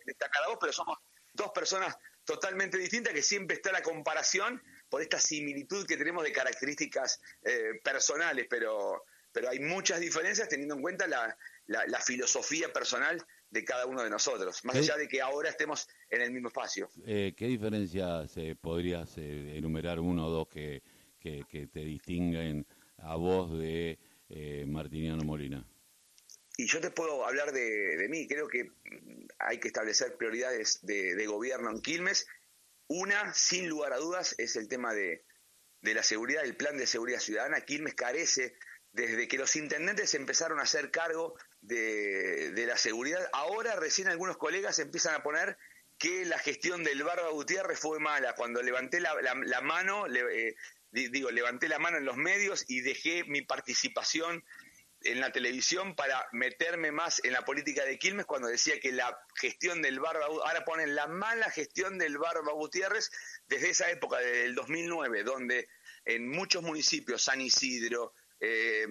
destacar 0.05 0.43
a 0.43 0.49
vos, 0.49 0.57
pero 0.59 0.73
somos 0.73 0.97
dos 1.33 1.51
personas 1.51 1.95
totalmente 2.23 2.77
distintas 2.77 3.13
que 3.13 3.21
siempre 3.21 3.57
está 3.57 3.71
la 3.71 3.81
comparación 3.81 4.61
por 4.89 5.01
esta 5.01 5.19
similitud 5.19 5.85
que 5.85 5.97
tenemos 5.97 6.23
de 6.23 6.31
características 6.31 7.19
eh, 7.43 7.79
personales, 7.83 8.47
pero, 8.49 9.03
pero 9.31 9.49
hay 9.49 9.59
muchas 9.59 9.99
diferencias 9.99 10.47
teniendo 10.47 10.75
en 10.75 10.81
cuenta 10.81 11.07
la, 11.07 11.35
la 11.67 11.99
filosofía 11.99 12.71
personal 12.71 13.23
de 13.55 13.63
cada 13.63 13.85
uno 13.85 14.03
de 14.03 14.09
nosotros, 14.09 14.63
más 14.65 14.75
allá 14.75 14.97
de 14.97 15.07
que 15.07 15.21
ahora 15.21 15.49
estemos 15.49 15.87
en 16.09 16.21
el 16.21 16.31
mismo 16.31 16.49
espacio. 16.49 16.89
Eh, 17.05 17.33
¿Qué 17.37 17.47
diferencias 17.47 18.35
eh, 18.35 18.55
podrías 18.59 19.17
eh, 19.17 19.57
enumerar 19.57 19.99
uno 19.99 20.27
o 20.27 20.29
dos 20.29 20.47
que, 20.49 20.83
que, 21.19 21.67
te 21.67 21.79
distinguen 21.79 22.67
a 22.97 23.15
vos 23.15 23.57
de 23.57 23.97
eh, 24.29 24.65
Martiniano 24.67 25.23
Molina? 25.23 25.65
Y 26.57 26.67
yo 26.67 26.79
te 26.79 26.91
puedo 26.91 27.25
hablar 27.25 27.51
de, 27.51 28.07
mí, 28.09 28.27
creo 28.27 28.47
que 28.47 28.71
hay 29.39 29.59
que 29.59 29.67
establecer 29.67 30.15
prioridades 30.15 30.79
de, 30.83 31.25
gobierno 31.27 31.69
en 31.71 31.81
Quilmes. 31.81 32.27
Una, 32.87 33.33
sin 33.33 33.67
lugar 33.67 33.93
a 33.93 33.97
dudas, 33.97 34.35
es 34.37 34.55
el 34.55 34.67
tema 34.67 34.93
de, 34.93 35.25
de 35.81 35.93
la 35.93 36.03
seguridad, 36.03 36.43
el 36.43 36.55
plan 36.55 36.77
de 36.77 36.87
seguridad 36.87 37.19
ciudadana. 37.19 37.61
Quilmes 37.61 37.95
carece 37.95 38.55
desde 38.95 39.27
que 39.27 39.37
los 39.37 39.55
intendentes 39.57 40.13
empezaron 40.13 40.59
a 40.59 40.63
hacer 40.63 40.89
cargo 40.89 41.35
de, 41.61 42.65
la 42.65 42.77
seguridad, 42.77 43.27
ahora 43.33 43.75
recién 43.75 44.07
algunos 44.07 44.37
colegas 44.37 44.79
empiezan 44.79 45.15
a 45.15 45.23
poner 45.23 45.57
que 45.97 46.25
la 46.25 46.39
gestión 46.39 46.83
del 46.83 47.03
Barba 47.03 47.29
Gutiérrez 47.29 47.77
fue 47.77 47.99
mala. 47.99 48.35
Cuando 48.35 48.61
levanté 48.61 49.01
la, 49.01 49.61
mano, 49.61 50.05
eh, 50.07 50.55
digo, 50.91 51.29
levanté 51.31 51.67
la 51.67 51.79
mano 51.79 51.97
en 51.97 52.05
los 52.05 52.15
medios 52.15 52.63
y 52.67 52.81
dejé 52.81 53.25
mi 53.25 53.41
participación 53.41 54.45
en 55.05 55.19
la 55.19 55.31
televisión 55.31 55.95
para 55.95 56.27
meterme 56.31 56.91
más 56.91 57.21
en 57.23 57.33
la 57.33 57.45
política 57.45 57.85
de 57.85 57.97
Quilmes 57.97 58.25
cuando 58.25 58.47
decía 58.47 58.79
que 58.79 58.91
la 58.91 59.17
gestión 59.35 59.81
del 59.81 59.99
Barba 59.99 60.25
ahora 60.25 60.65
ponen 60.65 60.95
la 60.95 61.07
mala 61.07 61.49
gestión 61.51 61.97
del 61.97 62.17
Barba 62.17 62.53
Gutiérrez 62.53 63.11
desde 63.47 63.69
esa 63.69 63.89
época, 63.89 64.17
del 64.19 64.55
2009, 64.55 65.23
donde 65.23 65.67
en 66.05 66.29
muchos 66.29 66.63
municipios, 66.63 67.23
San 67.23 67.41
Isidro, 67.41 68.13
eh, 68.39 68.87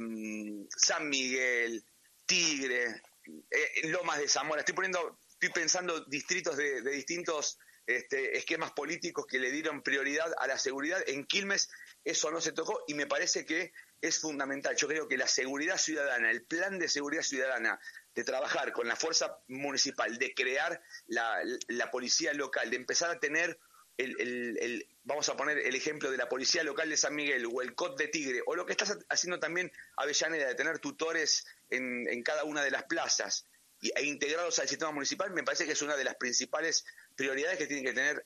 San 0.77 1.09
Miguel, 1.09 1.85
Tigre, 2.27 3.03
eh, 3.51 3.89
Lomas 3.89 4.19
de 4.19 4.29
Zamora. 4.29 4.61
Estoy 4.61 4.75
poniendo, 4.75 5.19
estoy 5.31 5.51
pensando 5.51 6.05
distritos 6.05 6.57
de, 6.57 6.81
distintos 6.83 7.59
este, 7.87 8.37
esquemas 8.37 8.73
políticos 8.73 9.27
que 9.29 9.39
le 9.39 9.51
dieron 9.51 9.83
prioridad 9.83 10.33
a 10.39 10.47
la 10.47 10.59
seguridad. 10.59 11.03
En 11.07 11.27
Quilmes 11.27 11.71
eso 12.05 12.31
no 12.31 12.41
se 12.41 12.53
tocó 12.53 12.83
y 12.87 12.95
me 12.95 13.07
parece 13.07 13.45
que 13.45 13.73
es 14.07 14.19
fundamental. 14.19 14.77
Yo 14.77 14.87
creo 14.87 15.09
que 15.09 15.17
la 15.17 15.27
seguridad 15.27 15.79
ciudadana, 15.79 16.31
el 16.31 16.43
plan 16.43 16.79
de 16.79 16.89
seguridad 16.89 17.23
ciudadana, 17.23 17.81
de 18.15 18.25
trabajar 18.25 18.73
con 18.73 18.87
la 18.87 18.97
fuerza 18.97 19.39
municipal, 19.49 20.19
de 20.19 20.35
crear 20.35 20.81
la, 21.07 21.91
policía 21.91 22.33
local, 22.35 22.71
de 22.71 22.77
empezar 22.77 23.11
a 23.11 23.19
tener 23.19 23.59
el, 23.97 24.87
vamos 25.05 25.29
a 25.29 25.37
poner 25.37 25.59
el 25.59 25.75
ejemplo 25.75 26.11
de 26.11 26.17
la 26.17 26.29
policía 26.29 26.65
local 26.65 26.91
de 26.91 26.97
San 26.97 27.15
Miguel 27.15 27.47
o 27.47 27.63
el 27.63 27.75
COT 27.75 27.99
de 27.99 28.09
Tigre, 28.09 28.43
o 28.47 28.55
lo 28.55 28.67
que 28.67 28.73
estás 28.73 28.99
haciendo 29.09 29.39
también 29.39 29.73
Avellaneda, 29.97 30.49
de 30.49 30.55
tener 30.55 30.79
tutores 30.81 31.47
en, 31.71 32.07
en 32.09 32.23
cada 32.23 32.45
una 32.45 32.63
de 32.63 32.71
las 32.71 32.85
plazas 32.85 33.47
e 33.81 34.05
integrados 34.05 34.59
al 34.59 34.69
sistema 34.69 34.93
municipal, 34.93 35.31
me 35.33 35.43
parece 35.43 35.67
que 35.67 35.73
es 35.73 35.83
una 35.83 35.97
de 35.97 36.05
las 36.05 36.17
principales 36.17 36.85
prioridades 37.17 37.59
que 37.59 37.67
tiene 37.67 37.83
que 37.83 37.93
tener, 37.93 38.25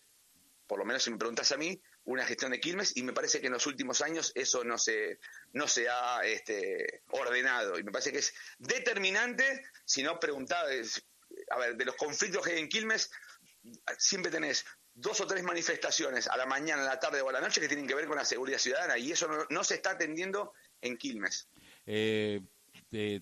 por 0.66 0.78
lo 0.78 0.84
menos 0.84 1.02
si 1.02 1.10
me 1.10 1.18
preguntas 1.18 1.50
a 1.52 1.56
mí, 1.56 1.80
una 2.08 2.24
gestión 2.24 2.50
de 2.50 2.60
Quilmes 2.60 2.96
y 2.96 3.02
me 3.02 3.12
parece 3.12 3.38
que 3.40 3.48
en 3.48 3.52
los 3.52 3.66
últimos 3.66 4.00
años 4.00 4.32
eso 4.34 4.64
no 4.64 4.78
se, 4.78 5.18
no 5.52 5.68
se 5.68 5.90
ha 5.90 6.24
este, 6.24 7.02
ordenado 7.10 7.78
y 7.78 7.82
me 7.82 7.92
parece 7.92 8.12
que 8.12 8.18
es 8.18 8.32
determinante, 8.58 9.62
si 9.84 10.02
no 10.02 10.18
preguntaba, 10.18 10.68
a 11.50 11.58
ver, 11.58 11.76
de 11.76 11.84
los 11.84 11.96
conflictos 11.96 12.44
que 12.44 12.52
hay 12.52 12.60
en 12.60 12.68
Quilmes, 12.68 13.10
siempre 13.98 14.32
tenés 14.32 14.64
dos 14.94 15.20
o 15.20 15.26
tres 15.26 15.42
manifestaciones 15.42 16.26
a 16.28 16.38
la 16.38 16.46
mañana, 16.46 16.82
a 16.82 16.94
la 16.94 16.98
tarde 16.98 17.20
o 17.20 17.28
a 17.28 17.32
la 17.32 17.42
noche 17.42 17.60
que 17.60 17.68
tienen 17.68 17.86
que 17.86 17.94
ver 17.94 18.06
con 18.06 18.16
la 18.16 18.24
seguridad 18.24 18.58
ciudadana 18.58 18.96
y 18.96 19.12
eso 19.12 19.28
no, 19.50 19.64
se 19.64 19.74
está 19.74 19.90
atendiendo 19.90 20.54
en 20.80 20.96
Quilmes. 20.96 21.46
Eh, 21.84 22.40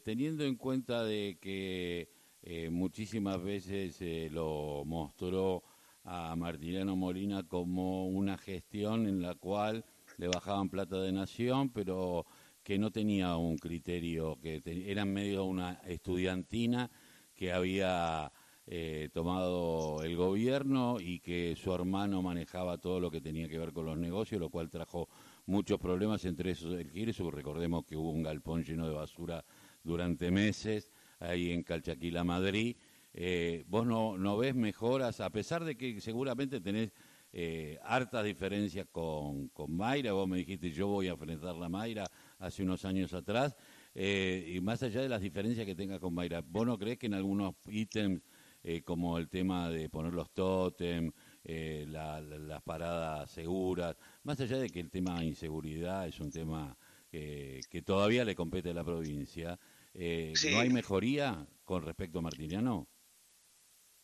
teniendo 0.04 0.44
en 0.44 0.54
cuenta 0.54 1.02
de 1.02 1.38
que 1.40 2.08
eh, 2.42 2.70
muchísimas 2.70 3.42
veces 3.42 3.96
eh, 4.00 4.28
lo 4.30 4.84
mostró 4.84 5.64
a 6.06 6.36
Martiniano 6.36 6.94
Molina 6.94 7.42
como 7.42 8.06
una 8.06 8.38
gestión 8.38 9.06
en 9.06 9.20
la 9.20 9.34
cual 9.34 9.84
le 10.18 10.28
bajaban 10.28 10.68
plata 10.68 11.00
de 11.00 11.12
nación, 11.12 11.70
pero 11.70 12.24
que 12.62 12.78
no 12.78 12.90
tenía 12.90 13.36
un 13.36 13.58
criterio, 13.58 14.38
que 14.40 14.62
era 14.86 15.04
medio 15.04 15.44
una 15.44 15.80
estudiantina 15.84 16.90
que 17.34 17.52
había 17.52 18.32
eh, 18.66 19.08
tomado 19.12 20.02
el 20.02 20.16
gobierno 20.16 20.98
y 21.00 21.18
que 21.18 21.54
su 21.56 21.72
hermano 21.72 22.22
manejaba 22.22 22.78
todo 22.78 23.00
lo 23.00 23.10
que 23.10 23.20
tenía 23.20 23.48
que 23.48 23.58
ver 23.58 23.72
con 23.72 23.86
los 23.86 23.98
negocios, 23.98 24.40
lo 24.40 24.48
cual 24.48 24.70
trajo 24.70 25.08
muchos 25.46 25.78
problemas, 25.78 26.24
entre 26.24 26.52
esos 26.52 26.78
el 26.78 26.90
Giresu. 26.90 27.30
Recordemos 27.30 27.84
que 27.84 27.96
hubo 27.96 28.10
un 28.10 28.22
galpón 28.22 28.64
lleno 28.64 28.88
de 28.88 28.94
basura 28.94 29.44
durante 29.82 30.30
meses 30.30 30.92
ahí 31.18 31.52
en 31.52 31.62
Calchaquila, 31.62 32.24
Madrid, 32.24 32.76
eh, 33.18 33.64
vos 33.66 33.86
no, 33.86 34.18
no 34.18 34.36
ves 34.36 34.54
mejoras, 34.54 35.20
a 35.20 35.30
pesar 35.30 35.64
de 35.64 35.74
que 35.74 36.02
seguramente 36.02 36.60
tenés 36.60 36.92
eh, 37.32 37.78
hartas 37.82 38.22
diferencias 38.22 38.86
con, 38.92 39.48
con 39.48 39.74
Mayra, 39.74 40.12
vos 40.12 40.28
me 40.28 40.36
dijiste 40.36 40.70
yo 40.70 40.88
voy 40.88 41.08
a 41.08 41.12
enfrentar 41.12 41.56
la 41.56 41.70
Mayra 41.70 42.04
hace 42.38 42.62
unos 42.62 42.84
años 42.84 43.14
atrás, 43.14 43.56
eh, 43.94 44.52
y 44.54 44.60
más 44.60 44.82
allá 44.82 45.00
de 45.00 45.08
las 45.08 45.22
diferencias 45.22 45.64
que 45.64 45.74
tenga 45.74 45.98
con 45.98 46.12
Mayra, 46.12 46.42
¿vos 46.46 46.66
no 46.66 46.76
crees 46.78 46.98
que 46.98 47.06
en 47.06 47.14
algunos 47.14 47.54
ítems 47.66 48.20
como 48.84 49.16
el 49.16 49.28
tema 49.28 49.70
de 49.70 49.88
poner 49.88 50.12
los 50.12 50.32
tótem, 50.32 51.12
las 51.44 52.62
paradas 52.64 53.30
seguras, 53.30 53.96
más 54.24 54.40
allá 54.40 54.58
de 54.58 54.68
que 54.70 54.80
el 54.80 54.90
tema 54.90 55.20
de 55.20 55.26
inseguridad 55.26 56.08
es 56.08 56.18
un 56.18 56.32
tema 56.32 56.76
que 57.08 57.82
todavía 57.86 58.24
le 58.24 58.34
compete 58.34 58.70
a 58.70 58.74
la 58.74 58.82
provincia, 58.82 59.56
¿no 59.94 60.58
hay 60.58 60.70
mejoría 60.70 61.46
con 61.64 61.84
respecto 61.84 62.18
a 62.18 62.22
Martiniano? 62.22 62.88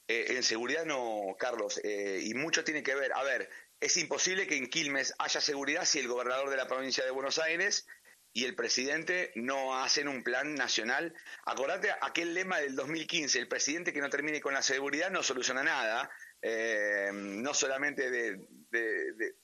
Eh, 0.08 0.26
en 0.30 0.42
seguridad 0.42 0.84
no, 0.84 1.36
Carlos, 1.38 1.80
eh, 1.84 2.20
y 2.22 2.34
mucho 2.34 2.64
tiene 2.64 2.82
que 2.82 2.94
ver. 2.94 3.12
A 3.14 3.22
ver, 3.22 3.48
es 3.80 3.96
imposible 3.96 4.46
que 4.46 4.56
en 4.56 4.68
Quilmes 4.68 5.14
haya 5.18 5.40
seguridad 5.40 5.84
si 5.84 5.98
el 5.98 6.08
gobernador 6.08 6.50
de 6.50 6.56
la 6.56 6.68
provincia 6.68 7.04
de 7.04 7.10
Buenos 7.10 7.38
Aires 7.38 7.86
y 8.34 8.44
el 8.44 8.54
presidente 8.54 9.30
no 9.34 9.78
hacen 9.82 10.08
un 10.08 10.22
plan 10.22 10.54
nacional. 10.54 11.14
Acordate 11.44 11.90
aquel 12.00 12.34
lema 12.34 12.60
del 12.60 12.74
2015, 12.74 13.38
el 13.38 13.48
presidente 13.48 13.92
que 13.92 14.00
no 14.00 14.08
termine 14.08 14.40
con 14.40 14.54
la 14.54 14.62
seguridad 14.62 15.10
no 15.10 15.22
soluciona 15.22 15.62
nada, 15.62 16.10
eh, 16.40 17.10
no 17.12 17.52
solamente 17.54 18.10
de, 18.10 18.38
de, 18.70 19.34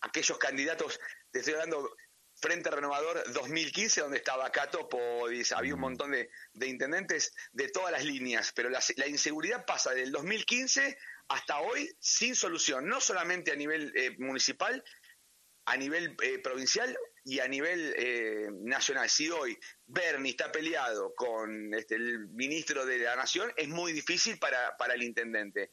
aquellos 0.00 0.38
candidatos, 0.38 0.98
te 1.30 1.40
estoy 1.40 1.54
hablando 1.54 1.94
Frente 2.40 2.70
Renovador 2.70 3.24
2015, 3.32 4.02
donde 4.02 4.18
estaba 4.18 4.50
Cato 4.50 4.88
Podis, 4.88 5.50
había 5.52 5.74
un 5.74 5.80
montón 5.80 6.12
de, 6.12 6.30
intendentes 6.66 7.34
de 7.52 7.68
todas 7.68 7.90
las 7.90 8.04
líneas, 8.04 8.52
pero 8.54 8.70
la, 8.70 8.80
inseguridad 9.08 9.64
pasa 9.66 9.92
del 9.92 10.12
2015 10.12 10.96
hasta 11.28 11.60
hoy 11.60 11.90
sin 11.98 12.36
solución, 12.36 12.86
no 12.86 13.00
solamente 13.00 13.50
a 13.50 13.56
nivel 13.56 13.92
eh, 13.96 14.14
municipal, 14.18 14.84
a 15.64 15.76
nivel 15.76 16.16
eh, 16.22 16.38
provincial 16.38 16.96
y 17.24 17.40
a 17.40 17.48
nivel 17.48 17.92
eh, 17.98 18.48
nacional. 18.52 19.10
Si 19.10 19.28
hoy 19.30 19.58
Bernie 19.86 20.30
está 20.30 20.52
peleado 20.52 21.14
con 21.16 21.74
este, 21.74 21.96
el 21.96 22.28
ministro 22.28 22.86
de 22.86 22.98
la 22.98 23.16
Nación, 23.16 23.52
es 23.56 23.68
muy 23.68 23.92
difícil 23.92 24.38
para, 24.38 24.76
para 24.76 24.94
el 24.94 25.02
intendente. 25.02 25.70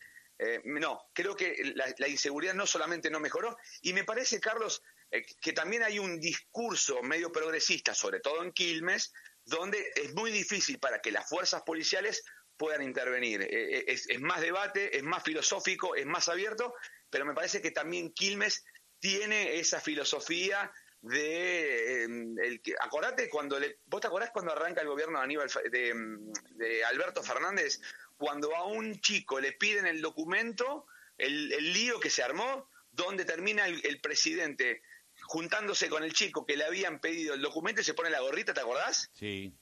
no, 0.65 1.09
creo 1.13 1.35
que 1.35 1.73
la, 1.75 1.93
la 1.97 2.07
inseguridad 2.07 2.55
no 2.55 2.65
solamente 2.65 3.11
no 3.11 3.19
mejoró, 3.19 3.55
y 3.83 3.93
me 3.93 4.03
parece, 4.03 4.39
Carlos, 4.39 4.81
eh, 5.15 5.25
que 5.41 5.53
también 5.53 5.83
hay 5.83 5.99
un 5.99 6.19
discurso 6.19 7.01
medio 7.01 7.31
progresista, 7.31 7.93
sobre 7.93 8.19
todo 8.19 8.43
en 8.43 8.51
Quilmes, 8.51 9.13
donde 9.45 9.91
es 9.95 10.13
muy 10.13 10.31
difícil 10.31 10.79
para 10.79 10.99
que 10.99 11.11
las 11.11 11.29
fuerzas 11.29 11.61
policiales 11.61 12.23
puedan 12.57 12.81
intervenir. 12.81 13.41
Eh, 13.43 13.79
eh, 13.79 13.85
es, 13.87 14.19
más 14.19 14.41
debate, 14.41 14.97
es 14.97 15.03
más 15.03 15.23
filosófico, 15.23 15.95
es 15.95 16.05
más 16.05 16.27
abierto, 16.27 16.73
pero 17.09 17.25
me 17.25 17.33
parece 17.33 17.61
que 17.61 17.71
también 17.71 18.11
Quilmes 18.11 18.65
tiene 18.99 19.57
esa 19.59 19.79
filosofía 19.79 20.71
de 21.01 22.03
el 22.05 22.61
que 22.63 22.73
acordate 22.79 23.29
cuando 23.29 23.59
le, 23.59 23.79
vos 23.85 24.01
te 24.01 24.07
acordás 24.07 24.31
cuando 24.31 24.51
arranca 24.51 24.81
el 24.81 24.87
gobierno 24.87 25.19
de 25.19 25.23
Aníbal 25.23 25.49
de, 25.69 26.83
Alberto 26.85 27.21
Fernández 27.21 27.79
cuando 28.17 28.55
a 28.55 28.65
un 28.65 28.99
chico 29.01 29.39
le 29.39 29.51
piden 29.51 29.85
el 29.85 30.01
documento 30.01 30.87
el, 31.19 31.49
lío 31.73 31.99
que 31.99 32.09
se 32.09 32.23
armó 32.23 32.71
donde 32.91 33.23
termina 33.23 33.67
el 33.67 34.01
presidente 34.01 34.81
juntándose 35.27 35.89
con 35.89 36.03
el 36.03 36.13
chico 36.13 36.45
que 36.45 36.57
le 36.57 36.65
habían 36.65 36.99
pedido 36.99 37.33
el 37.33 37.41
documento 37.41 37.81
y 37.81 37.83
se 37.83 37.93
pone 37.93 38.09
la 38.09 38.21
gorrita, 38.21 38.53
¿te 38.53 38.61
acordás? 38.61 39.09
Sí. 39.13 39.53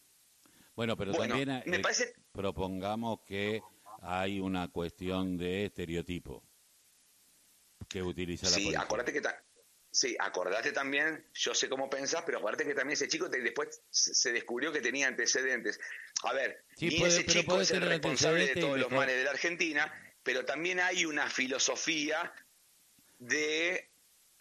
Bueno, 0.75 0.97
pero 0.97 1.13
también 1.13 1.63
me 1.65 1.77
eh, 1.77 2.13
propongamos 2.31 3.19
que 3.25 3.61
hay 4.01 4.39
una 4.39 4.67
cuestión 4.69 5.37
de 5.37 5.65
estereotipo 5.65 6.43
que 7.87 8.01
utiliza 8.01 8.49
la 8.49 8.55
sí, 8.55 8.75
Acordate 8.75 9.13
que 9.13 9.21
sí, 9.91 10.15
acordate 10.19 10.71
también, 10.71 11.27
yo 11.33 11.53
sé 11.53 11.69
cómo 11.69 11.89
pensás, 11.89 12.23
pero 12.25 12.39
acordate 12.39 12.65
que 12.65 12.73
también 12.73 12.93
ese 12.93 13.07
chico 13.07 13.29
después 13.29 13.83
se 13.89 14.31
descubrió 14.31 14.71
que 14.71 14.81
tenía 14.81 15.07
antecedentes. 15.07 15.79
A 16.23 16.33
ver, 16.33 16.65
y 16.77 17.03
ese 17.03 17.25
chico 17.25 17.61
es 17.61 17.69
el 17.71 17.81
responsable 17.81 18.47
de 18.47 18.61
todos 18.61 18.79
los 18.79 18.91
males 18.91 19.15
de 19.15 19.23
la 19.23 19.31
Argentina, 19.31 19.93
pero 20.23 20.43
también 20.43 20.79
hay 20.79 21.05
una 21.05 21.29
filosofía 21.29 22.33
de 23.19 23.92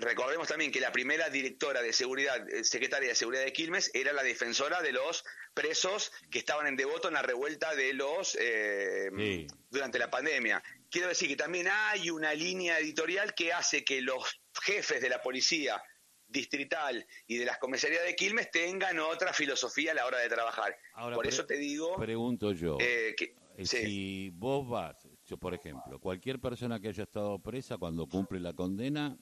Recordemos 0.02 0.48
también 0.48 0.72
que 0.72 0.80
la 0.80 0.90
primera 0.90 1.30
directora 1.30 1.80
de 1.80 1.92
seguridad, 1.92 2.48
eh, 2.48 2.64
secretaria 2.64 3.10
de 3.10 3.14
seguridad 3.14 3.44
de 3.44 3.52
Quilmes, 3.52 3.88
era 3.94 4.12
la 4.12 4.24
defensora 4.24 4.82
de 4.82 4.90
los 4.90 5.24
presos 5.54 6.10
que 6.28 6.40
estaban 6.40 6.66
en 6.66 6.74
devoto 6.74 7.06
en 7.06 7.14
la 7.14 7.22
revuelta 7.22 7.72
de 7.76 7.92
los 7.94 8.36
eh, 8.40 9.46
durante 9.70 10.00
la 10.00 10.10
pandemia. 10.10 10.60
Quiero 10.90 11.06
decir 11.06 11.28
que 11.28 11.36
también 11.36 11.68
hay 11.70 12.10
una 12.10 12.34
línea 12.34 12.80
editorial 12.80 13.32
que 13.32 13.52
hace 13.52 13.84
que 13.84 14.02
los 14.02 14.42
jefes 14.60 15.00
de 15.00 15.08
la 15.08 15.22
policía 15.22 15.80
distrital 16.26 17.06
y 17.28 17.36
de 17.36 17.44
las 17.44 17.58
comisarías 17.58 18.02
de 18.02 18.16
Quilmes 18.16 18.50
tengan 18.50 18.98
otra 18.98 19.32
filosofía 19.32 19.92
a 19.92 19.94
la 19.94 20.06
hora 20.06 20.18
de 20.18 20.28
trabajar. 20.28 20.76
Por 21.14 21.28
eso 21.28 21.46
te 21.46 21.56
digo. 21.58 21.94
Pregunto 21.96 22.50
yo. 22.52 22.76
Eh, 22.80 23.14
que, 23.16 23.36
si 23.64 24.30
vos 24.30 24.68
vas, 24.68 24.96
yo 25.26 25.36
por 25.36 25.54
ejemplo, 25.54 26.00
cualquier 26.00 26.40
persona 26.40 26.80
que 26.80 26.88
haya 26.88 27.04
estado 27.04 27.38
presa 27.38 27.78
cuando 27.78 28.08
cumple 28.08 28.40
la 28.40 28.52
condena 28.52 29.16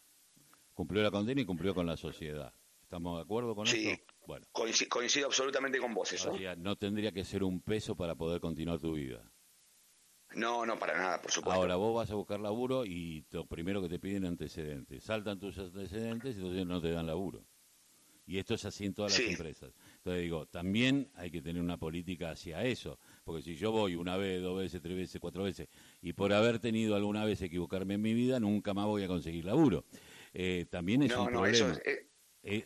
cumplió 0.81 1.03
la 1.03 1.11
condena 1.11 1.43
y 1.43 1.45
cumplió 1.45 1.75
con 1.75 1.85
la 1.85 1.99
sociedad. 1.99 2.55
¿Estamos 2.81 3.19
de 3.19 3.23
acuerdo 3.23 3.55
con 3.55 3.67
sí, 3.67 4.01
Bueno. 4.27 4.47
Coincido, 4.51 5.27
absolutamente 5.27 5.79
con 5.79 5.93
vos 5.93 6.11
eso. 6.11 6.33
no 6.57 6.77
tendría 6.77 7.13
que 7.13 7.23
ser 7.23 7.45
un 7.45 7.61
peso 7.61 7.95
para 7.95 8.15
poder 8.15 8.41
continuar 8.41 8.79
tu 8.79 8.95
vida. 8.95 9.31
No, 10.35 10.65
no, 10.65 10.79
para 10.79 10.97
nada, 10.97 11.21
por 11.21 11.31
supuesto. 11.33 11.61
Ahora 11.61 11.77
vos 11.77 11.95
vas 11.95 12.11
a 12.11 12.15
buscar 12.15 12.41
laburo 12.41 12.87
y 12.87 13.27
lo 13.31 13.45
primero 13.45 13.83
que 13.83 13.91
te 13.91 13.99
piden 13.99 14.25
antecedentes. 14.25 15.05
Saltan 15.05 15.39
tus 15.39 15.59
antecedentes 15.59 16.37
y 16.37 16.39
entonces 16.39 16.67
no 16.67 16.81
te 16.81 16.91
dan 16.91 17.07
laburo. 17.07 17.45
Y 18.27 18.39
esto 18.39 18.55
es 18.55 18.65
así 18.65 18.87
en 18.87 18.95
todas 18.95 19.19
las 19.19 19.29
empresas. 19.29 19.75
Entonces 19.97 20.23
digo, 20.23 20.47
también 20.47 21.11
hay 21.17 21.31
que 21.31 21.43
tener 21.43 21.61
una 21.61 21.77
política 21.77 22.31
hacia 22.31 22.65
eso. 22.65 22.99
Porque 23.25 23.43
si 23.43 23.57
yo 23.57 23.71
voy 23.71 23.97
una 23.97 24.17
vez, 24.17 24.41
dos 24.41 24.57
veces, 24.57 24.81
tres 24.81 24.97
veces, 24.97 25.21
cuatro 25.21 25.43
veces, 25.43 25.69
y 26.01 26.15
por 26.15 26.33
haber 26.33 26.59
tenido 26.59 26.95
alguna 26.97 27.25
vez 27.25 27.43
equivocarme 27.43 27.95
en 27.95 28.03
mi 28.03 28.15
vida, 28.15 28.41
nunca 28.41 28.73
más 28.73 28.87
voy 28.87 29.03
a 29.03 29.09
conseguir 29.09 29.45
laburo. 29.45 29.85
Eh, 30.33 30.67
también 30.71 31.03
es 31.03 31.17
un 31.17 31.27
problema. 31.27 31.79
Eh, 31.85 32.07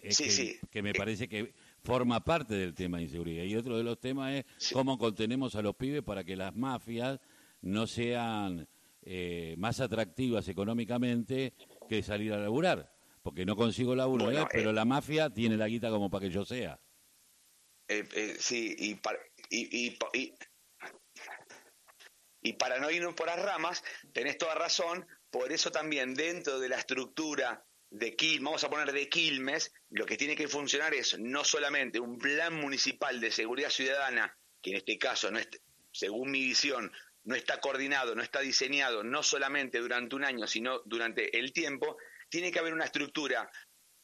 eh, 0.02 0.59
que, 0.71 0.83
me 0.83 0.92
parece 0.94 1.28
que 1.28 1.52
forma 1.83 2.23
parte 2.23 2.54
del 2.54 2.75
tema 2.75 2.99
de 2.99 3.04
inseguridad. 3.04 3.44
Y 3.44 3.56
otro 3.56 3.76
de 3.76 3.83
los 3.85 3.99
temas 3.99 4.35
es 4.35 4.71
cómo 4.73 4.97
contenemos 4.99 5.54
a 5.56 5.62
los 5.62 5.75
pibes 5.75 6.02
para 6.02 6.23
que 6.25 6.37
las 6.37 6.54
mafias 6.54 7.18
no 7.62 7.87
sean 7.87 8.68
más 9.56 9.80
atractivas 9.80 10.49
económicamente 10.49 11.54
que 11.88 12.02
salir 12.02 12.33
a 12.33 12.38
laburar. 12.38 12.90
porque 13.23 13.44
no 13.47 13.56
consigo 13.56 13.94
laburo, 13.97 14.26
Bueno, 14.26 14.42
¿eh? 14.42 14.49
pero 14.52 14.68
eh, 14.71 14.73
la 14.75 14.85
mafia 14.85 15.30
tiene 15.30 15.56
la 15.56 15.66
guita 15.66 15.88
como 15.88 16.11
para 16.11 16.26
que 16.26 16.30
yo 16.30 16.44
sea. 16.44 16.78
Eh, 17.88 18.06
eh, 18.14 18.37
sí, 18.38 18.75
y, 18.78 18.94
para- 18.97 19.18
y, 19.50 19.87
y, 19.87 19.99
y- 20.12 20.35
y 22.42 22.52
para 22.54 22.78
no 22.78 22.90
irnos 22.90 23.14
por 23.14 23.26
las 23.26 23.42
ramas, 23.42 23.83
tenés 24.12 24.37
toda 24.37 24.54
razón, 24.54 25.06
por 25.35 25.50
eso 25.50 25.73
también 25.73 26.14
dentro 26.14 26.61
de 26.61 26.69
la 26.69 26.76
estructura 26.76 27.67
de 27.91 28.14
Quilmes, 28.14 28.45
vamos 28.45 28.62
a 28.62 28.71
poner 28.71 28.93
de 28.93 29.09
Quilmes, 29.09 29.73
lo 29.91 30.07
que 30.07 30.17
tiene 30.17 30.37
que 30.37 30.47
funcionar 30.47 30.95
es 30.95 31.19
no 31.19 31.43
solamente 31.43 31.99
un 31.99 32.21
plan 32.21 32.55
municipal 32.55 33.21
de 33.21 33.33
seguridad 33.33 33.71
ciudadana, 33.71 34.38
que 34.62 34.71
en 34.71 34.76
este 34.76 34.97
caso, 34.97 35.33
no 35.33 35.41
es, 35.41 35.49
según 35.91 36.31
mi 36.31 36.45
visión, 36.45 36.93
no 37.25 37.35
está 37.35 37.61
coordinado, 37.61 38.14
no 38.14 38.23
está 38.23 38.38
diseñado, 38.43 39.03
no 39.03 39.25
solamente 39.25 39.81
durante 39.81 40.14
un 40.14 40.23
año, 40.23 40.47
sino 40.47 40.83
durante 40.85 41.37
el 41.37 41.53
tiempo, 41.53 41.97
tiene 42.29 42.53
que 42.53 42.61
haber 42.61 42.73
una 42.73 42.85
estructura 42.85 43.50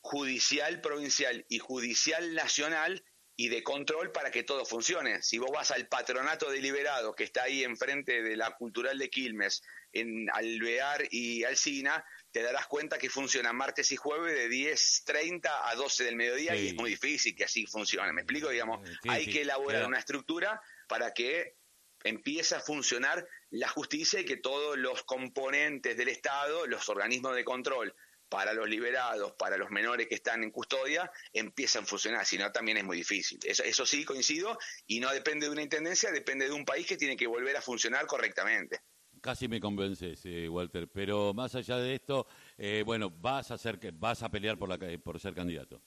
judicial 0.00 0.80
provincial 0.80 1.46
y 1.48 1.60
judicial 1.60 2.34
nacional 2.34 3.04
y 3.36 3.50
de 3.50 3.62
control 3.62 4.10
para 4.10 4.32
que 4.32 4.42
todo 4.42 4.64
funcione. 4.64 5.22
Si 5.22 5.38
vos 5.38 5.52
vas 5.52 5.70
al 5.70 5.86
patronato 5.86 6.50
deliberado 6.50 7.14
que 7.14 7.22
está 7.22 7.44
ahí 7.44 7.62
enfrente 7.62 8.20
de 8.20 8.36
la 8.36 8.50
cultural 8.56 8.98
de 8.98 9.10
Quilmes, 9.10 9.62
en 9.92 10.28
Alvear 10.30 11.06
y 11.10 11.44
Alcina, 11.44 12.04
te 12.30 12.42
darás 12.42 12.66
cuenta 12.66 12.98
que 12.98 13.10
funciona 13.10 13.52
martes 13.52 13.90
y 13.92 13.96
jueves 13.96 14.34
de 14.34 14.48
10.30 14.48 15.48
a 15.64 15.74
12 15.74 16.04
del 16.04 16.16
mediodía 16.16 16.54
Sí. 16.54 16.60
y 16.62 16.66
es 16.68 16.74
muy 16.74 16.90
difícil 16.90 17.34
que 17.34 17.44
así 17.44 17.66
funcione. 17.66 18.12
¿Me 18.12 18.22
explico? 18.22 18.48
Digamos, 18.50 18.86
Sí, 19.02 19.08
hay 19.08 19.24
sí, 19.24 19.32
que 19.32 19.42
elaborar 19.42 19.86
una 19.86 19.98
estructura 19.98 20.60
para 20.88 21.12
que 21.12 21.56
empiece 22.04 22.54
a 22.54 22.60
funcionar 22.60 23.26
la 23.50 23.68
justicia 23.68 24.20
y 24.20 24.24
que 24.24 24.36
todos 24.36 24.78
los 24.78 25.02
componentes 25.04 25.96
del 25.96 26.08
Estado, 26.08 26.66
los 26.66 26.88
organismos 26.88 27.34
de 27.34 27.44
control 27.44 27.94
para 28.28 28.52
los 28.52 28.68
liberados, 28.68 29.32
para 29.32 29.56
los 29.56 29.70
menores 29.70 30.06
que 30.06 30.14
están 30.14 30.44
en 30.44 30.52
custodia, 30.52 31.10
empiezan 31.32 31.82
a 31.82 31.86
funcionar, 31.86 32.24
si 32.24 32.38
no 32.38 32.52
también 32.52 32.76
es 32.78 32.84
muy 32.84 32.96
difícil. 32.96 33.40
Eso, 33.42 33.64
eso 33.64 33.84
sí 33.84 34.04
coincido 34.04 34.56
y 34.86 35.00
no 35.00 35.12
depende 35.12 35.46
de 35.46 35.52
una 35.52 35.62
intendencia, 35.62 36.12
depende 36.12 36.46
de 36.46 36.52
un 36.52 36.64
país 36.64 36.86
que 36.86 36.96
tiene 36.96 37.16
que 37.16 37.26
volver 37.26 37.56
a 37.56 37.60
funcionar 37.60 38.06
correctamente. 38.06 38.80
Casi 39.20 39.48
me 39.48 39.60
convences, 39.60 40.20
eh, 40.24 40.48
Walter, 40.48 40.88
pero 40.88 41.34
más 41.34 41.54
allá 41.54 41.76
de 41.76 41.94
esto, 41.94 42.26
eh, 42.56 42.82
bueno, 42.86 43.10
vas 43.10 43.50
a 43.50 43.58
ser, 43.58 43.78
vas 43.92 44.22
a 44.22 44.30
pelear 44.30 44.56
por, 44.56 44.68
la, 44.68 44.78
por 44.98 45.20
ser 45.20 45.34
candidato. 45.34 45.82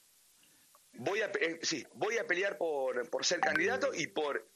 Voy 0.93 1.21
a, 1.21 1.31
eh, 1.41 1.59
sí, 1.63 1.83
voy 1.95 2.17
a 2.17 2.27
pelear 2.27 2.57
por, 2.57 3.09
por 3.09 3.25
ser 3.25 3.39
candidato 3.39 3.91
y 3.93 4.07
por, 4.07 4.47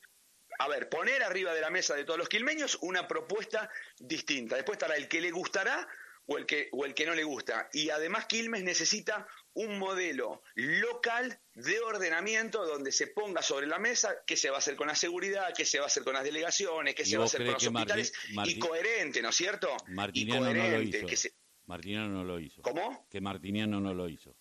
a 0.59 0.67
ver, 0.67 0.89
poner 0.89 1.23
arriba 1.23 1.53
de 1.53 1.61
la 1.61 1.71
mesa 1.71 1.95
de 1.95 2.05
todos 2.05 2.19
los 2.19 2.29
quilmeños 2.29 2.77
una 2.81 3.07
propuesta 3.07 3.69
distinta. 3.97 4.55
Después 4.55 4.75
estará 4.75 4.95
el 4.95 5.07
que 5.07 5.21
le 5.21 5.31
gustará 5.31 5.87
o 6.27 6.37
el 6.37 6.45
que, 6.45 6.69
o 6.71 6.85
el 6.85 6.93
que 6.93 7.05
no 7.05 7.15
le 7.15 7.23
gusta. 7.23 7.69
Y 7.73 7.89
además 7.89 8.25
Quilmes 8.27 8.63
necesita 8.63 9.27
un 9.53 9.79
modelo 9.79 10.43
local 10.55 11.39
de 11.55 11.79
ordenamiento 11.79 12.65
donde 12.65 12.91
se 12.91 13.07
ponga 13.07 13.41
sobre 13.41 13.65
la 13.65 13.79
mesa 13.79 14.15
qué 14.25 14.35
se 14.37 14.49
va 14.49 14.57
a 14.57 14.59
hacer 14.59 14.75
con 14.75 14.87
la 14.87 14.95
seguridad, 14.95 15.53
qué 15.55 15.65
se 15.65 15.79
va 15.79 15.85
a 15.85 15.87
hacer 15.87 16.03
con 16.03 16.13
las 16.13 16.23
delegaciones, 16.23 16.93
qué 16.95 17.03
¿Y 17.03 17.05
se 17.05 17.17
va 17.17 17.23
a 17.23 17.25
hacer 17.25 17.43
con 17.45 17.53
los 17.53 17.63
hospitales. 17.65 18.13
Y 18.45 18.59
coherente, 18.59 19.21
¿no 19.21 19.29
es 19.29 19.35
cierto? 19.35 19.69
y 19.87 19.91
Martiniano 19.93 20.53
no 20.53 20.69
lo 20.69 20.81
hizo. 20.81 21.07
que 21.07 21.15
se- 21.15 21.33
Martiniano 21.65 22.07
no 22.09 22.23
lo 22.23 22.39
hizo. 22.39 22.61
¿Cómo? 22.61 23.07
Que 23.09 23.19
Martiniano 23.19 23.79
no 23.81 23.93
lo 23.93 24.07
hizo. 24.07 24.35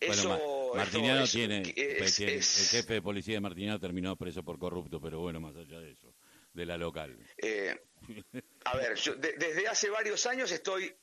Eso, 0.00 0.28
bueno, 0.28 0.68
Ma- 0.74 0.78
Martiniano 0.82 1.24
eso- 1.24 1.38
tiene, 1.38 1.62
es- 1.74 2.16
tiene- 2.16 2.34
es- 2.34 2.58
el 2.74 2.80
jefe 2.80 2.94
de 2.94 3.02
policía 3.02 3.34
de 3.34 3.40
Martiniano 3.40 3.78
terminó 3.80 4.16
preso 4.16 4.42
por 4.42 4.58
corrupto, 4.58 5.00
pero 5.00 5.20
bueno, 5.20 5.40
más 5.40 5.56
allá 5.56 5.80
de 5.80 5.92
eso, 5.92 6.14
de 6.52 6.66
la 6.66 6.76
local. 6.76 7.18
Eh, 7.38 7.76
a 8.66 8.76
ver, 8.76 8.94
yo 8.96 9.14
de- 9.14 9.34
desde 9.34 9.68
hace 9.68 9.90
varios 9.90 10.26
años 10.26 10.50
estoy, 10.50 10.96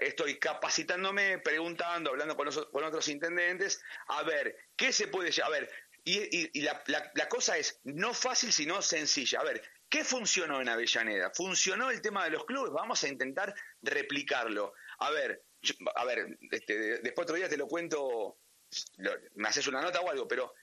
estoy 0.00 0.38
capacitándome, 0.38 1.38
preguntando, 1.38 2.10
hablando 2.10 2.36
con, 2.36 2.48
con 2.70 2.84
otros 2.84 3.06
intendentes, 3.08 3.82
a 4.08 4.22
ver, 4.22 4.56
¿qué 4.76 4.92
se 4.92 5.08
puede 5.08 5.30
A 5.42 5.48
ver, 5.50 5.70
y, 6.04 6.62
la, 6.62 7.28
cosa 7.28 7.58
es 7.58 7.80
no 7.84 8.14
fácil, 8.14 8.52
sino 8.52 8.80
sencilla. 8.80 9.40
A 9.40 9.44
ver, 9.44 9.60
¿qué 9.90 10.04
funcionó 10.04 10.60
en 10.62 10.68
Avellaneda? 10.68 11.32
¿Funcionó 11.34 11.90
el 11.90 12.00
tema 12.00 12.24
de 12.24 12.30
los 12.30 12.44
clubes? 12.44 12.72
Vamos 12.72 13.02
a 13.02 13.08
intentar 13.08 13.54
replicarlo. 13.82 14.72
A 15.00 15.10
ver, 15.10 15.44
a 15.96 16.04
ver, 16.04 16.38
este, 16.50 17.00
después 17.00 17.24
otro 17.24 17.36
día 17.36 17.48
te 17.48 17.56
lo 17.56 17.66
cuento, 17.66 18.38
me 19.34 19.48
haces 19.48 19.66
una 19.66 19.82
nota 19.82 20.00
o 20.00 20.08
algo, 20.08 20.26
pero 20.28 20.54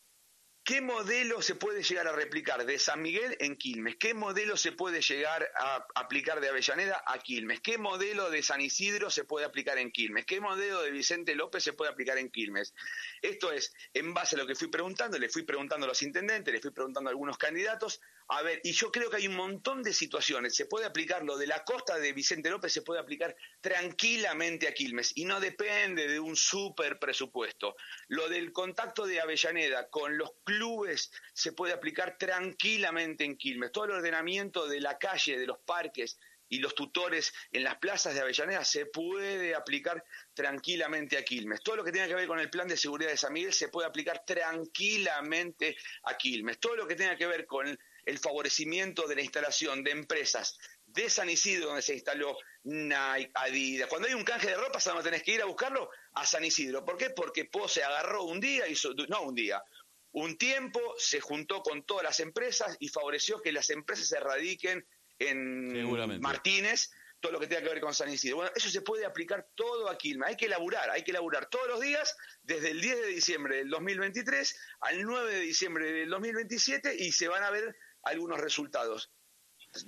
¿Qué 0.66 0.80
modelo 0.80 1.42
se 1.42 1.56
puede 1.56 1.84
llegar 1.84 2.08
a 2.08 2.14
replicar 2.14 2.66
de 2.66 2.80
San 2.80 3.02
Miguel 3.02 3.36
en 3.42 3.58
Quilmes? 3.58 3.98
¿Qué 3.98 4.14
modelo 4.14 4.56
se 4.56 4.72
puede 4.72 5.02
llegar 5.02 5.46
a 5.58 5.86
aplicar 5.94 6.40
de 6.40 6.48
Avellaneda 6.48 7.04
a 7.06 7.20
Quilmes? 7.20 7.60
¿Qué 7.60 7.78
modelo 7.78 8.30
de 8.30 8.42
San 8.42 8.62
Isidro 8.62 9.10
se 9.10 9.26
puede 9.26 9.46
aplicar 9.46 9.78
en 9.78 9.92
Quilmes? 9.92 10.26
¿Qué 10.26 10.40
modelo 10.40 10.82
de 10.82 10.92
Vicente 10.92 11.36
López 11.36 11.66
se 11.66 11.74
puede 11.74 11.92
aplicar 11.92 12.18
en 12.18 12.30
Quilmes? 12.30 12.74
Esto 13.22 13.52
es, 13.52 13.76
en 13.94 14.14
base 14.14 14.38
a 14.38 14.40
lo 14.40 14.48
que 14.48 14.56
fui 14.56 14.70
preguntando, 14.70 15.20
le 15.20 15.28
fui 15.28 15.44
preguntando 15.44 15.86
a 15.86 15.90
los 15.90 16.02
intendentes, 16.02 16.54
le 16.54 16.62
fui 16.62 16.72
preguntando 16.72 17.10
a 17.10 17.12
algunos 17.12 17.38
candidatos, 17.38 18.00
a 18.36 18.42
ver, 18.42 18.62
y 18.64 18.72
yo 18.72 18.92
creo 18.92 19.12
que 19.12 19.18
hay 19.18 19.28
un 19.28 19.36
montón 19.36 19.84
de 19.84 19.94
situaciones, 19.94 20.56
se 20.56 20.66
puede 20.66 20.88
aplicar 20.88 21.24
lo 21.24 21.38
de 21.38 21.46
la 21.46 21.64
costa 21.64 22.00
de 22.00 22.14
Vicente 22.14 22.50
López, 22.50 22.74
se 22.74 22.82
puede 22.82 23.00
aplicar 23.00 23.36
tranquilamente 23.62 24.68
a 24.68 24.74
Quilmes, 24.74 25.12
y 25.16 25.26
no 25.26 25.40
depende 25.40 26.08
de 26.08 26.20
un 26.20 26.36
super 26.36 26.98
presupuesto. 26.98 27.76
Lo 28.08 28.28
del 28.30 28.52
contacto 28.52 29.06
de 29.06 29.22
Avellaneda 29.22 29.88
con 29.90 30.18
los 30.18 30.32
clubes 30.44 31.12
se 31.34 31.54
puede 31.54 31.74
aplicar 31.74 32.18
tranquilamente 32.18 33.24
en 33.24 33.38
Quilmes. 33.38 33.72
Todo 33.72 33.86
el 33.86 33.92
ordenamiento 33.92 34.68
de 34.68 34.82
la 34.82 34.98
calle, 34.98 35.38
de 35.38 35.46
los 35.46 35.60
parques 35.60 36.18
y 36.50 36.60
los 36.60 36.74
tutores 36.76 37.34
en 37.52 37.64
las 37.64 37.78
plazas 37.78 38.16
de 38.16 38.22
Avellaneda 38.22 38.66
se 38.66 38.88
puede 38.88 39.54
aplicar 39.54 40.04
tranquilamente 40.34 41.18
a 41.18 41.24
Quilmes. 41.24 41.62
Todo 41.62 41.78
lo 41.78 41.84
que 41.84 41.92
tenga 41.92 42.08
que 42.08 42.16
ver 42.16 42.28
con 42.28 42.40
el 42.40 42.50
plan 42.50 42.68
de 42.68 42.78
seguridad 42.78 43.12
de 43.12 43.18
San 43.18 43.34
Miguel 43.34 43.54
se 43.54 43.70
puede 43.70 43.88
aplicar 43.88 44.24
tranquilamente 44.26 45.78
a 46.04 46.18
Quilmes. 46.18 46.60
Todo 46.60 46.76
lo 46.76 46.88
que 46.88 46.96
tenga 46.96 47.16
que 47.16 47.28
ver 47.28 47.46
con 47.46 47.78
el 48.06 48.20
favorecimiento 48.20 49.08
de 49.08 49.16
la 49.16 49.22
instalación 49.22 49.84
de 49.84 49.92
empresas 49.92 50.58
de 50.86 51.10
San 51.10 51.30
Isidro, 51.30 51.68
donde 51.68 51.82
se 51.82 51.94
instaló 51.94 52.38
Nike, 52.64 53.32
Adidas. 53.34 53.90
Cuando 53.90 54.08
hay 54.08 54.14
un 54.14 54.24
canje 54.24 54.48
de 54.48 54.56
ropa, 54.56 54.80
¿sabes 54.80 54.98
dónde 54.98 55.12
tenés 55.12 55.24
que 55.24 55.34
ir 55.34 55.42
a 55.42 55.46
buscarlo? 55.46 55.90
A 56.14 56.26
San 56.26 56.44
Isidro. 56.46 56.86
¿Por 56.86 56.98
qué? 56.98 57.10
Porque 57.10 57.46
Pose 57.46 57.84
agarró 57.84 58.24
un 58.24 58.40
día, 58.40 58.68
hizo, 58.68 58.94
no 59.10 59.24
un 59.24 59.36
día, 59.36 59.64
un 60.12 60.38
tiempo, 60.38 60.80
se 60.98 61.20
juntó 61.20 61.62
con 61.64 61.84
todas 61.84 62.04
las 62.04 62.20
empresas 62.20 62.78
y 62.80 62.90
favoreció 62.90 63.42
que 63.42 63.52
las 63.52 63.70
empresas 63.70 64.08
se 64.08 64.20
radiquen 64.20 64.86
en. 65.18 66.22
Martínez, 66.22 66.92
todo 67.20 67.32
lo 67.32 67.40
que 67.40 67.48
tenga 67.48 67.64
que 67.64 67.70
ver 67.70 67.80
con 67.80 67.94
San 67.94 68.10
Isidro. 68.10 68.38
Bueno, 68.38 68.52
eso 68.54 68.70
se 68.70 68.82
puede 68.82 69.06
aplicar 69.06 69.48
todo 69.56 69.90
a 69.90 69.98
Quilmes. 69.98 70.30
Hay 70.30 70.36
que 70.36 70.50
laburar, 70.50 70.90
hay 70.90 71.04
que 71.04 71.14
laburar 71.14 71.50
todos 71.50 71.68
los 71.68 71.80
días, 71.80 72.16
desde 72.44 72.72
el 72.72 72.82
10 72.82 73.02
de 73.02 73.08
diciembre 73.08 73.58
del 73.58 73.70
2023 73.70 74.60
al 74.82 75.02
9 75.02 75.34
de 75.34 75.40
diciembre 75.40 75.92
del 75.92 76.10
2027 76.10 76.96
y 77.00 77.12
se 77.12 77.28
van 77.28 77.44
a 77.44 77.50
ver 77.50 77.76
algunos 78.04 78.40
resultados. 78.40 79.12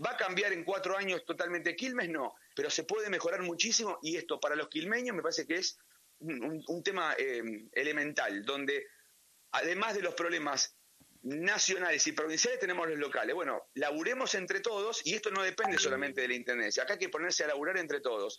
¿Va 0.04 0.12
a 0.12 0.18
cambiar 0.18 0.52
en 0.54 0.64
cuatro 0.64 0.98
años 0.98 1.24
totalmente 1.26 1.76
Quilmes? 1.76 2.10
No, 2.10 2.36
pero 2.56 2.70
se 2.70 2.84
puede 2.84 3.10
mejorar 3.10 3.44
muchísimo 3.44 4.00
y 4.02 4.18
esto 4.18 4.40
para 4.40 4.56
los 4.56 4.68
quilmeños 4.68 5.16
me 5.16 5.22
parece 5.22 5.46
que 5.46 5.56
es 5.56 5.78
un, 6.20 6.84
tema 6.84 7.14
eh, 7.18 7.68
elemental, 7.74 8.44
donde 8.44 8.88
además 9.52 9.96
de 9.96 10.02
los 10.02 10.16
problemas 10.16 10.76
nacionales 11.22 12.06
y 12.08 12.12
provinciales 12.12 12.60
tenemos 12.60 12.88
los 12.88 12.98
locales. 12.98 13.36
Bueno, 13.36 13.70
laburemos 13.74 14.34
entre 14.36 14.60
todos 14.60 15.02
y 15.06 15.16
esto 15.16 15.32
no 15.32 15.44
depende 15.44 15.78
solamente 15.78 16.22
de 16.22 16.28
la 16.30 16.36
Intendencia, 16.36 16.84
acá 16.84 16.94
hay 16.94 17.00
que 17.00 17.10
ponerse 17.10 17.44
a 17.44 17.48
laburar 17.48 17.78
entre 17.78 18.00
todos. 18.00 18.38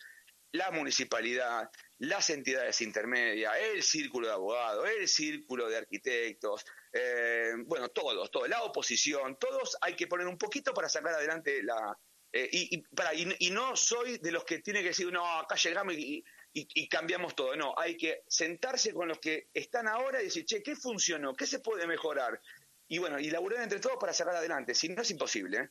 La 0.52 0.70
municipalidad, 0.70 1.68
las 1.98 2.30
entidades 2.30 2.80
intermedias, 2.80 3.52
el 3.74 3.82
círculo 3.82 4.28
de 4.28 4.34
abogados, 4.34 4.88
el 4.88 5.08
círculo 5.08 5.68
de 5.68 5.76
arquitectos, 5.76 6.64
eh, 6.98 7.52
bueno, 7.66 7.88
todos, 7.90 8.30
todos, 8.30 8.48
la 8.48 8.62
oposición, 8.62 9.36
todos 9.38 9.76
hay 9.80 9.94
que 9.94 10.06
poner 10.06 10.26
un 10.26 10.38
poquito 10.38 10.72
para 10.72 10.88
sacar 10.88 11.14
adelante 11.14 11.62
la... 11.62 11.96
eh, 12.32 12.48
y, 12.52 12.76
y, 12.76 12.78
para, 12.94 13.12
y, 13.14 13.50
no 13.50 13.76
soy 13.76 14.18
de 14.18 14.32
los 14.32 14.44
que 14.44 14.60
tiene 14.60 14.80
que 14.80 14.88
decir, 14.88 15.12
no, 15.12 15.24
acá 15.40 15.56
llegamos 15.56 15.94
y, 15.94 16.24
y- 16.52 16.88
cambiamos 16.88 17.34
todo. 17.34 17.54
No, 17.56 17.74
hay 17.76 17.96
que 17.96 18.22
sentarse 18.26 18.92
con 18.94 19.08
los 19.08 19.18
que 19.18 19.48
están 19.52 19.86
ahora 19.88 20.20
y 20.20 20.24
decir, 20.24 20.44
che, 20.46 20.62
¿qué 20.62 20.74
funcionó? 20.74 21.34
¿Qué 21.34 21.46
se 21.46 21.58
puede 21.60 21.86
mejorar? 21.86 22.40
Y 22.88 22.98
bueno, 22.98 23.18
y 23.18 23.30
laburar 23.30 23.62
entre 23.62 23.80
todos 23.80 23.96
para 24.00 24.12
sacar 24.12 24.36
adelante. 24.36 24.74
Si 24.74 24.88
no 24.88 25.02
es 25.02 25.10
imposible. 25.10 25.58
¿eh? 25.58 25.68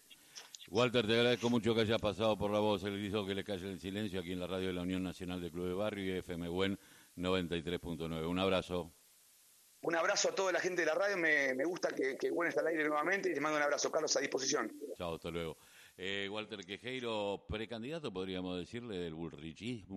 Walter, 0.70 1.08
te 1.08 1.14
agradezco 1.14 1.50
mucho 1.50 1.74
que 1.74 1.82
hayas 1.82 2.02
pasado 2.02 2.38
por 2.38 2.52
la 2.52 2.60
voz. 2.60 2.84
El 2.84 3.04
hizo 3.04 3.26
que 3.26 3.34
le 3.36 3.44
calle 3.44 3.72
el 3.72 3.80
silencio 3.80 4.20
aquí 4.20 4.32
en 4.34 4.40
la 4.40 4.48
radio 4.48 4.68
de 4.68 4.74
la 4.74 4.82
Unión 4.82 5.02
Nacional 5.02 5.42
de 5.42 5.50
Club 5.50 5.68
de 5.68 5.74
Barrio 5.74 6.16
y 6.16 6.18
FM 6.20 6.50
Buen 6.50 6.78
93.9. 7.18 8.28
Un 8.28 8.40
abrazo. 8.40 8.92
Un 9.86 9.96
abrazo 9.96 10.30
a 10.30 10.32
toda 10.34 10.52
la 10.52 10.60
gente 10.60 10.82
de 10.82 10.88
la 10.88 10.96
radio. 10.96 11.16
Me, 11.16 11.54
me 11.54 11.64
gusta 11.64 11.90
que, 11.94 12.18
que 12.18 12.32
Gwen 12.32 12.50
está 12.50 12.62
al 12.62 12.68
aire 12.68 12.88
nuevamente 12.88 13.30
y 13.30 13.36
te 13.36 13.40
mando 13.40 13.58
un 13.58 13.64
abrazo, 13.64 13.92
Carlos, 13.92 14.18
a 14.18 14.20
disposición. 14.20 14.72
Chao, 14.98 15.14
hasta 15.14 15.30
luego. 15.30 15.58
Eh, 15.96 16.28
Walter 16.28 16.66
Quejeiro, 16.66 17.46
precandidato, 17.48 18.12
podríamos 18.12 18.58
decirle, 18.58 18.98
del 18.98 19.14
bullrichismo. 19.14 19.94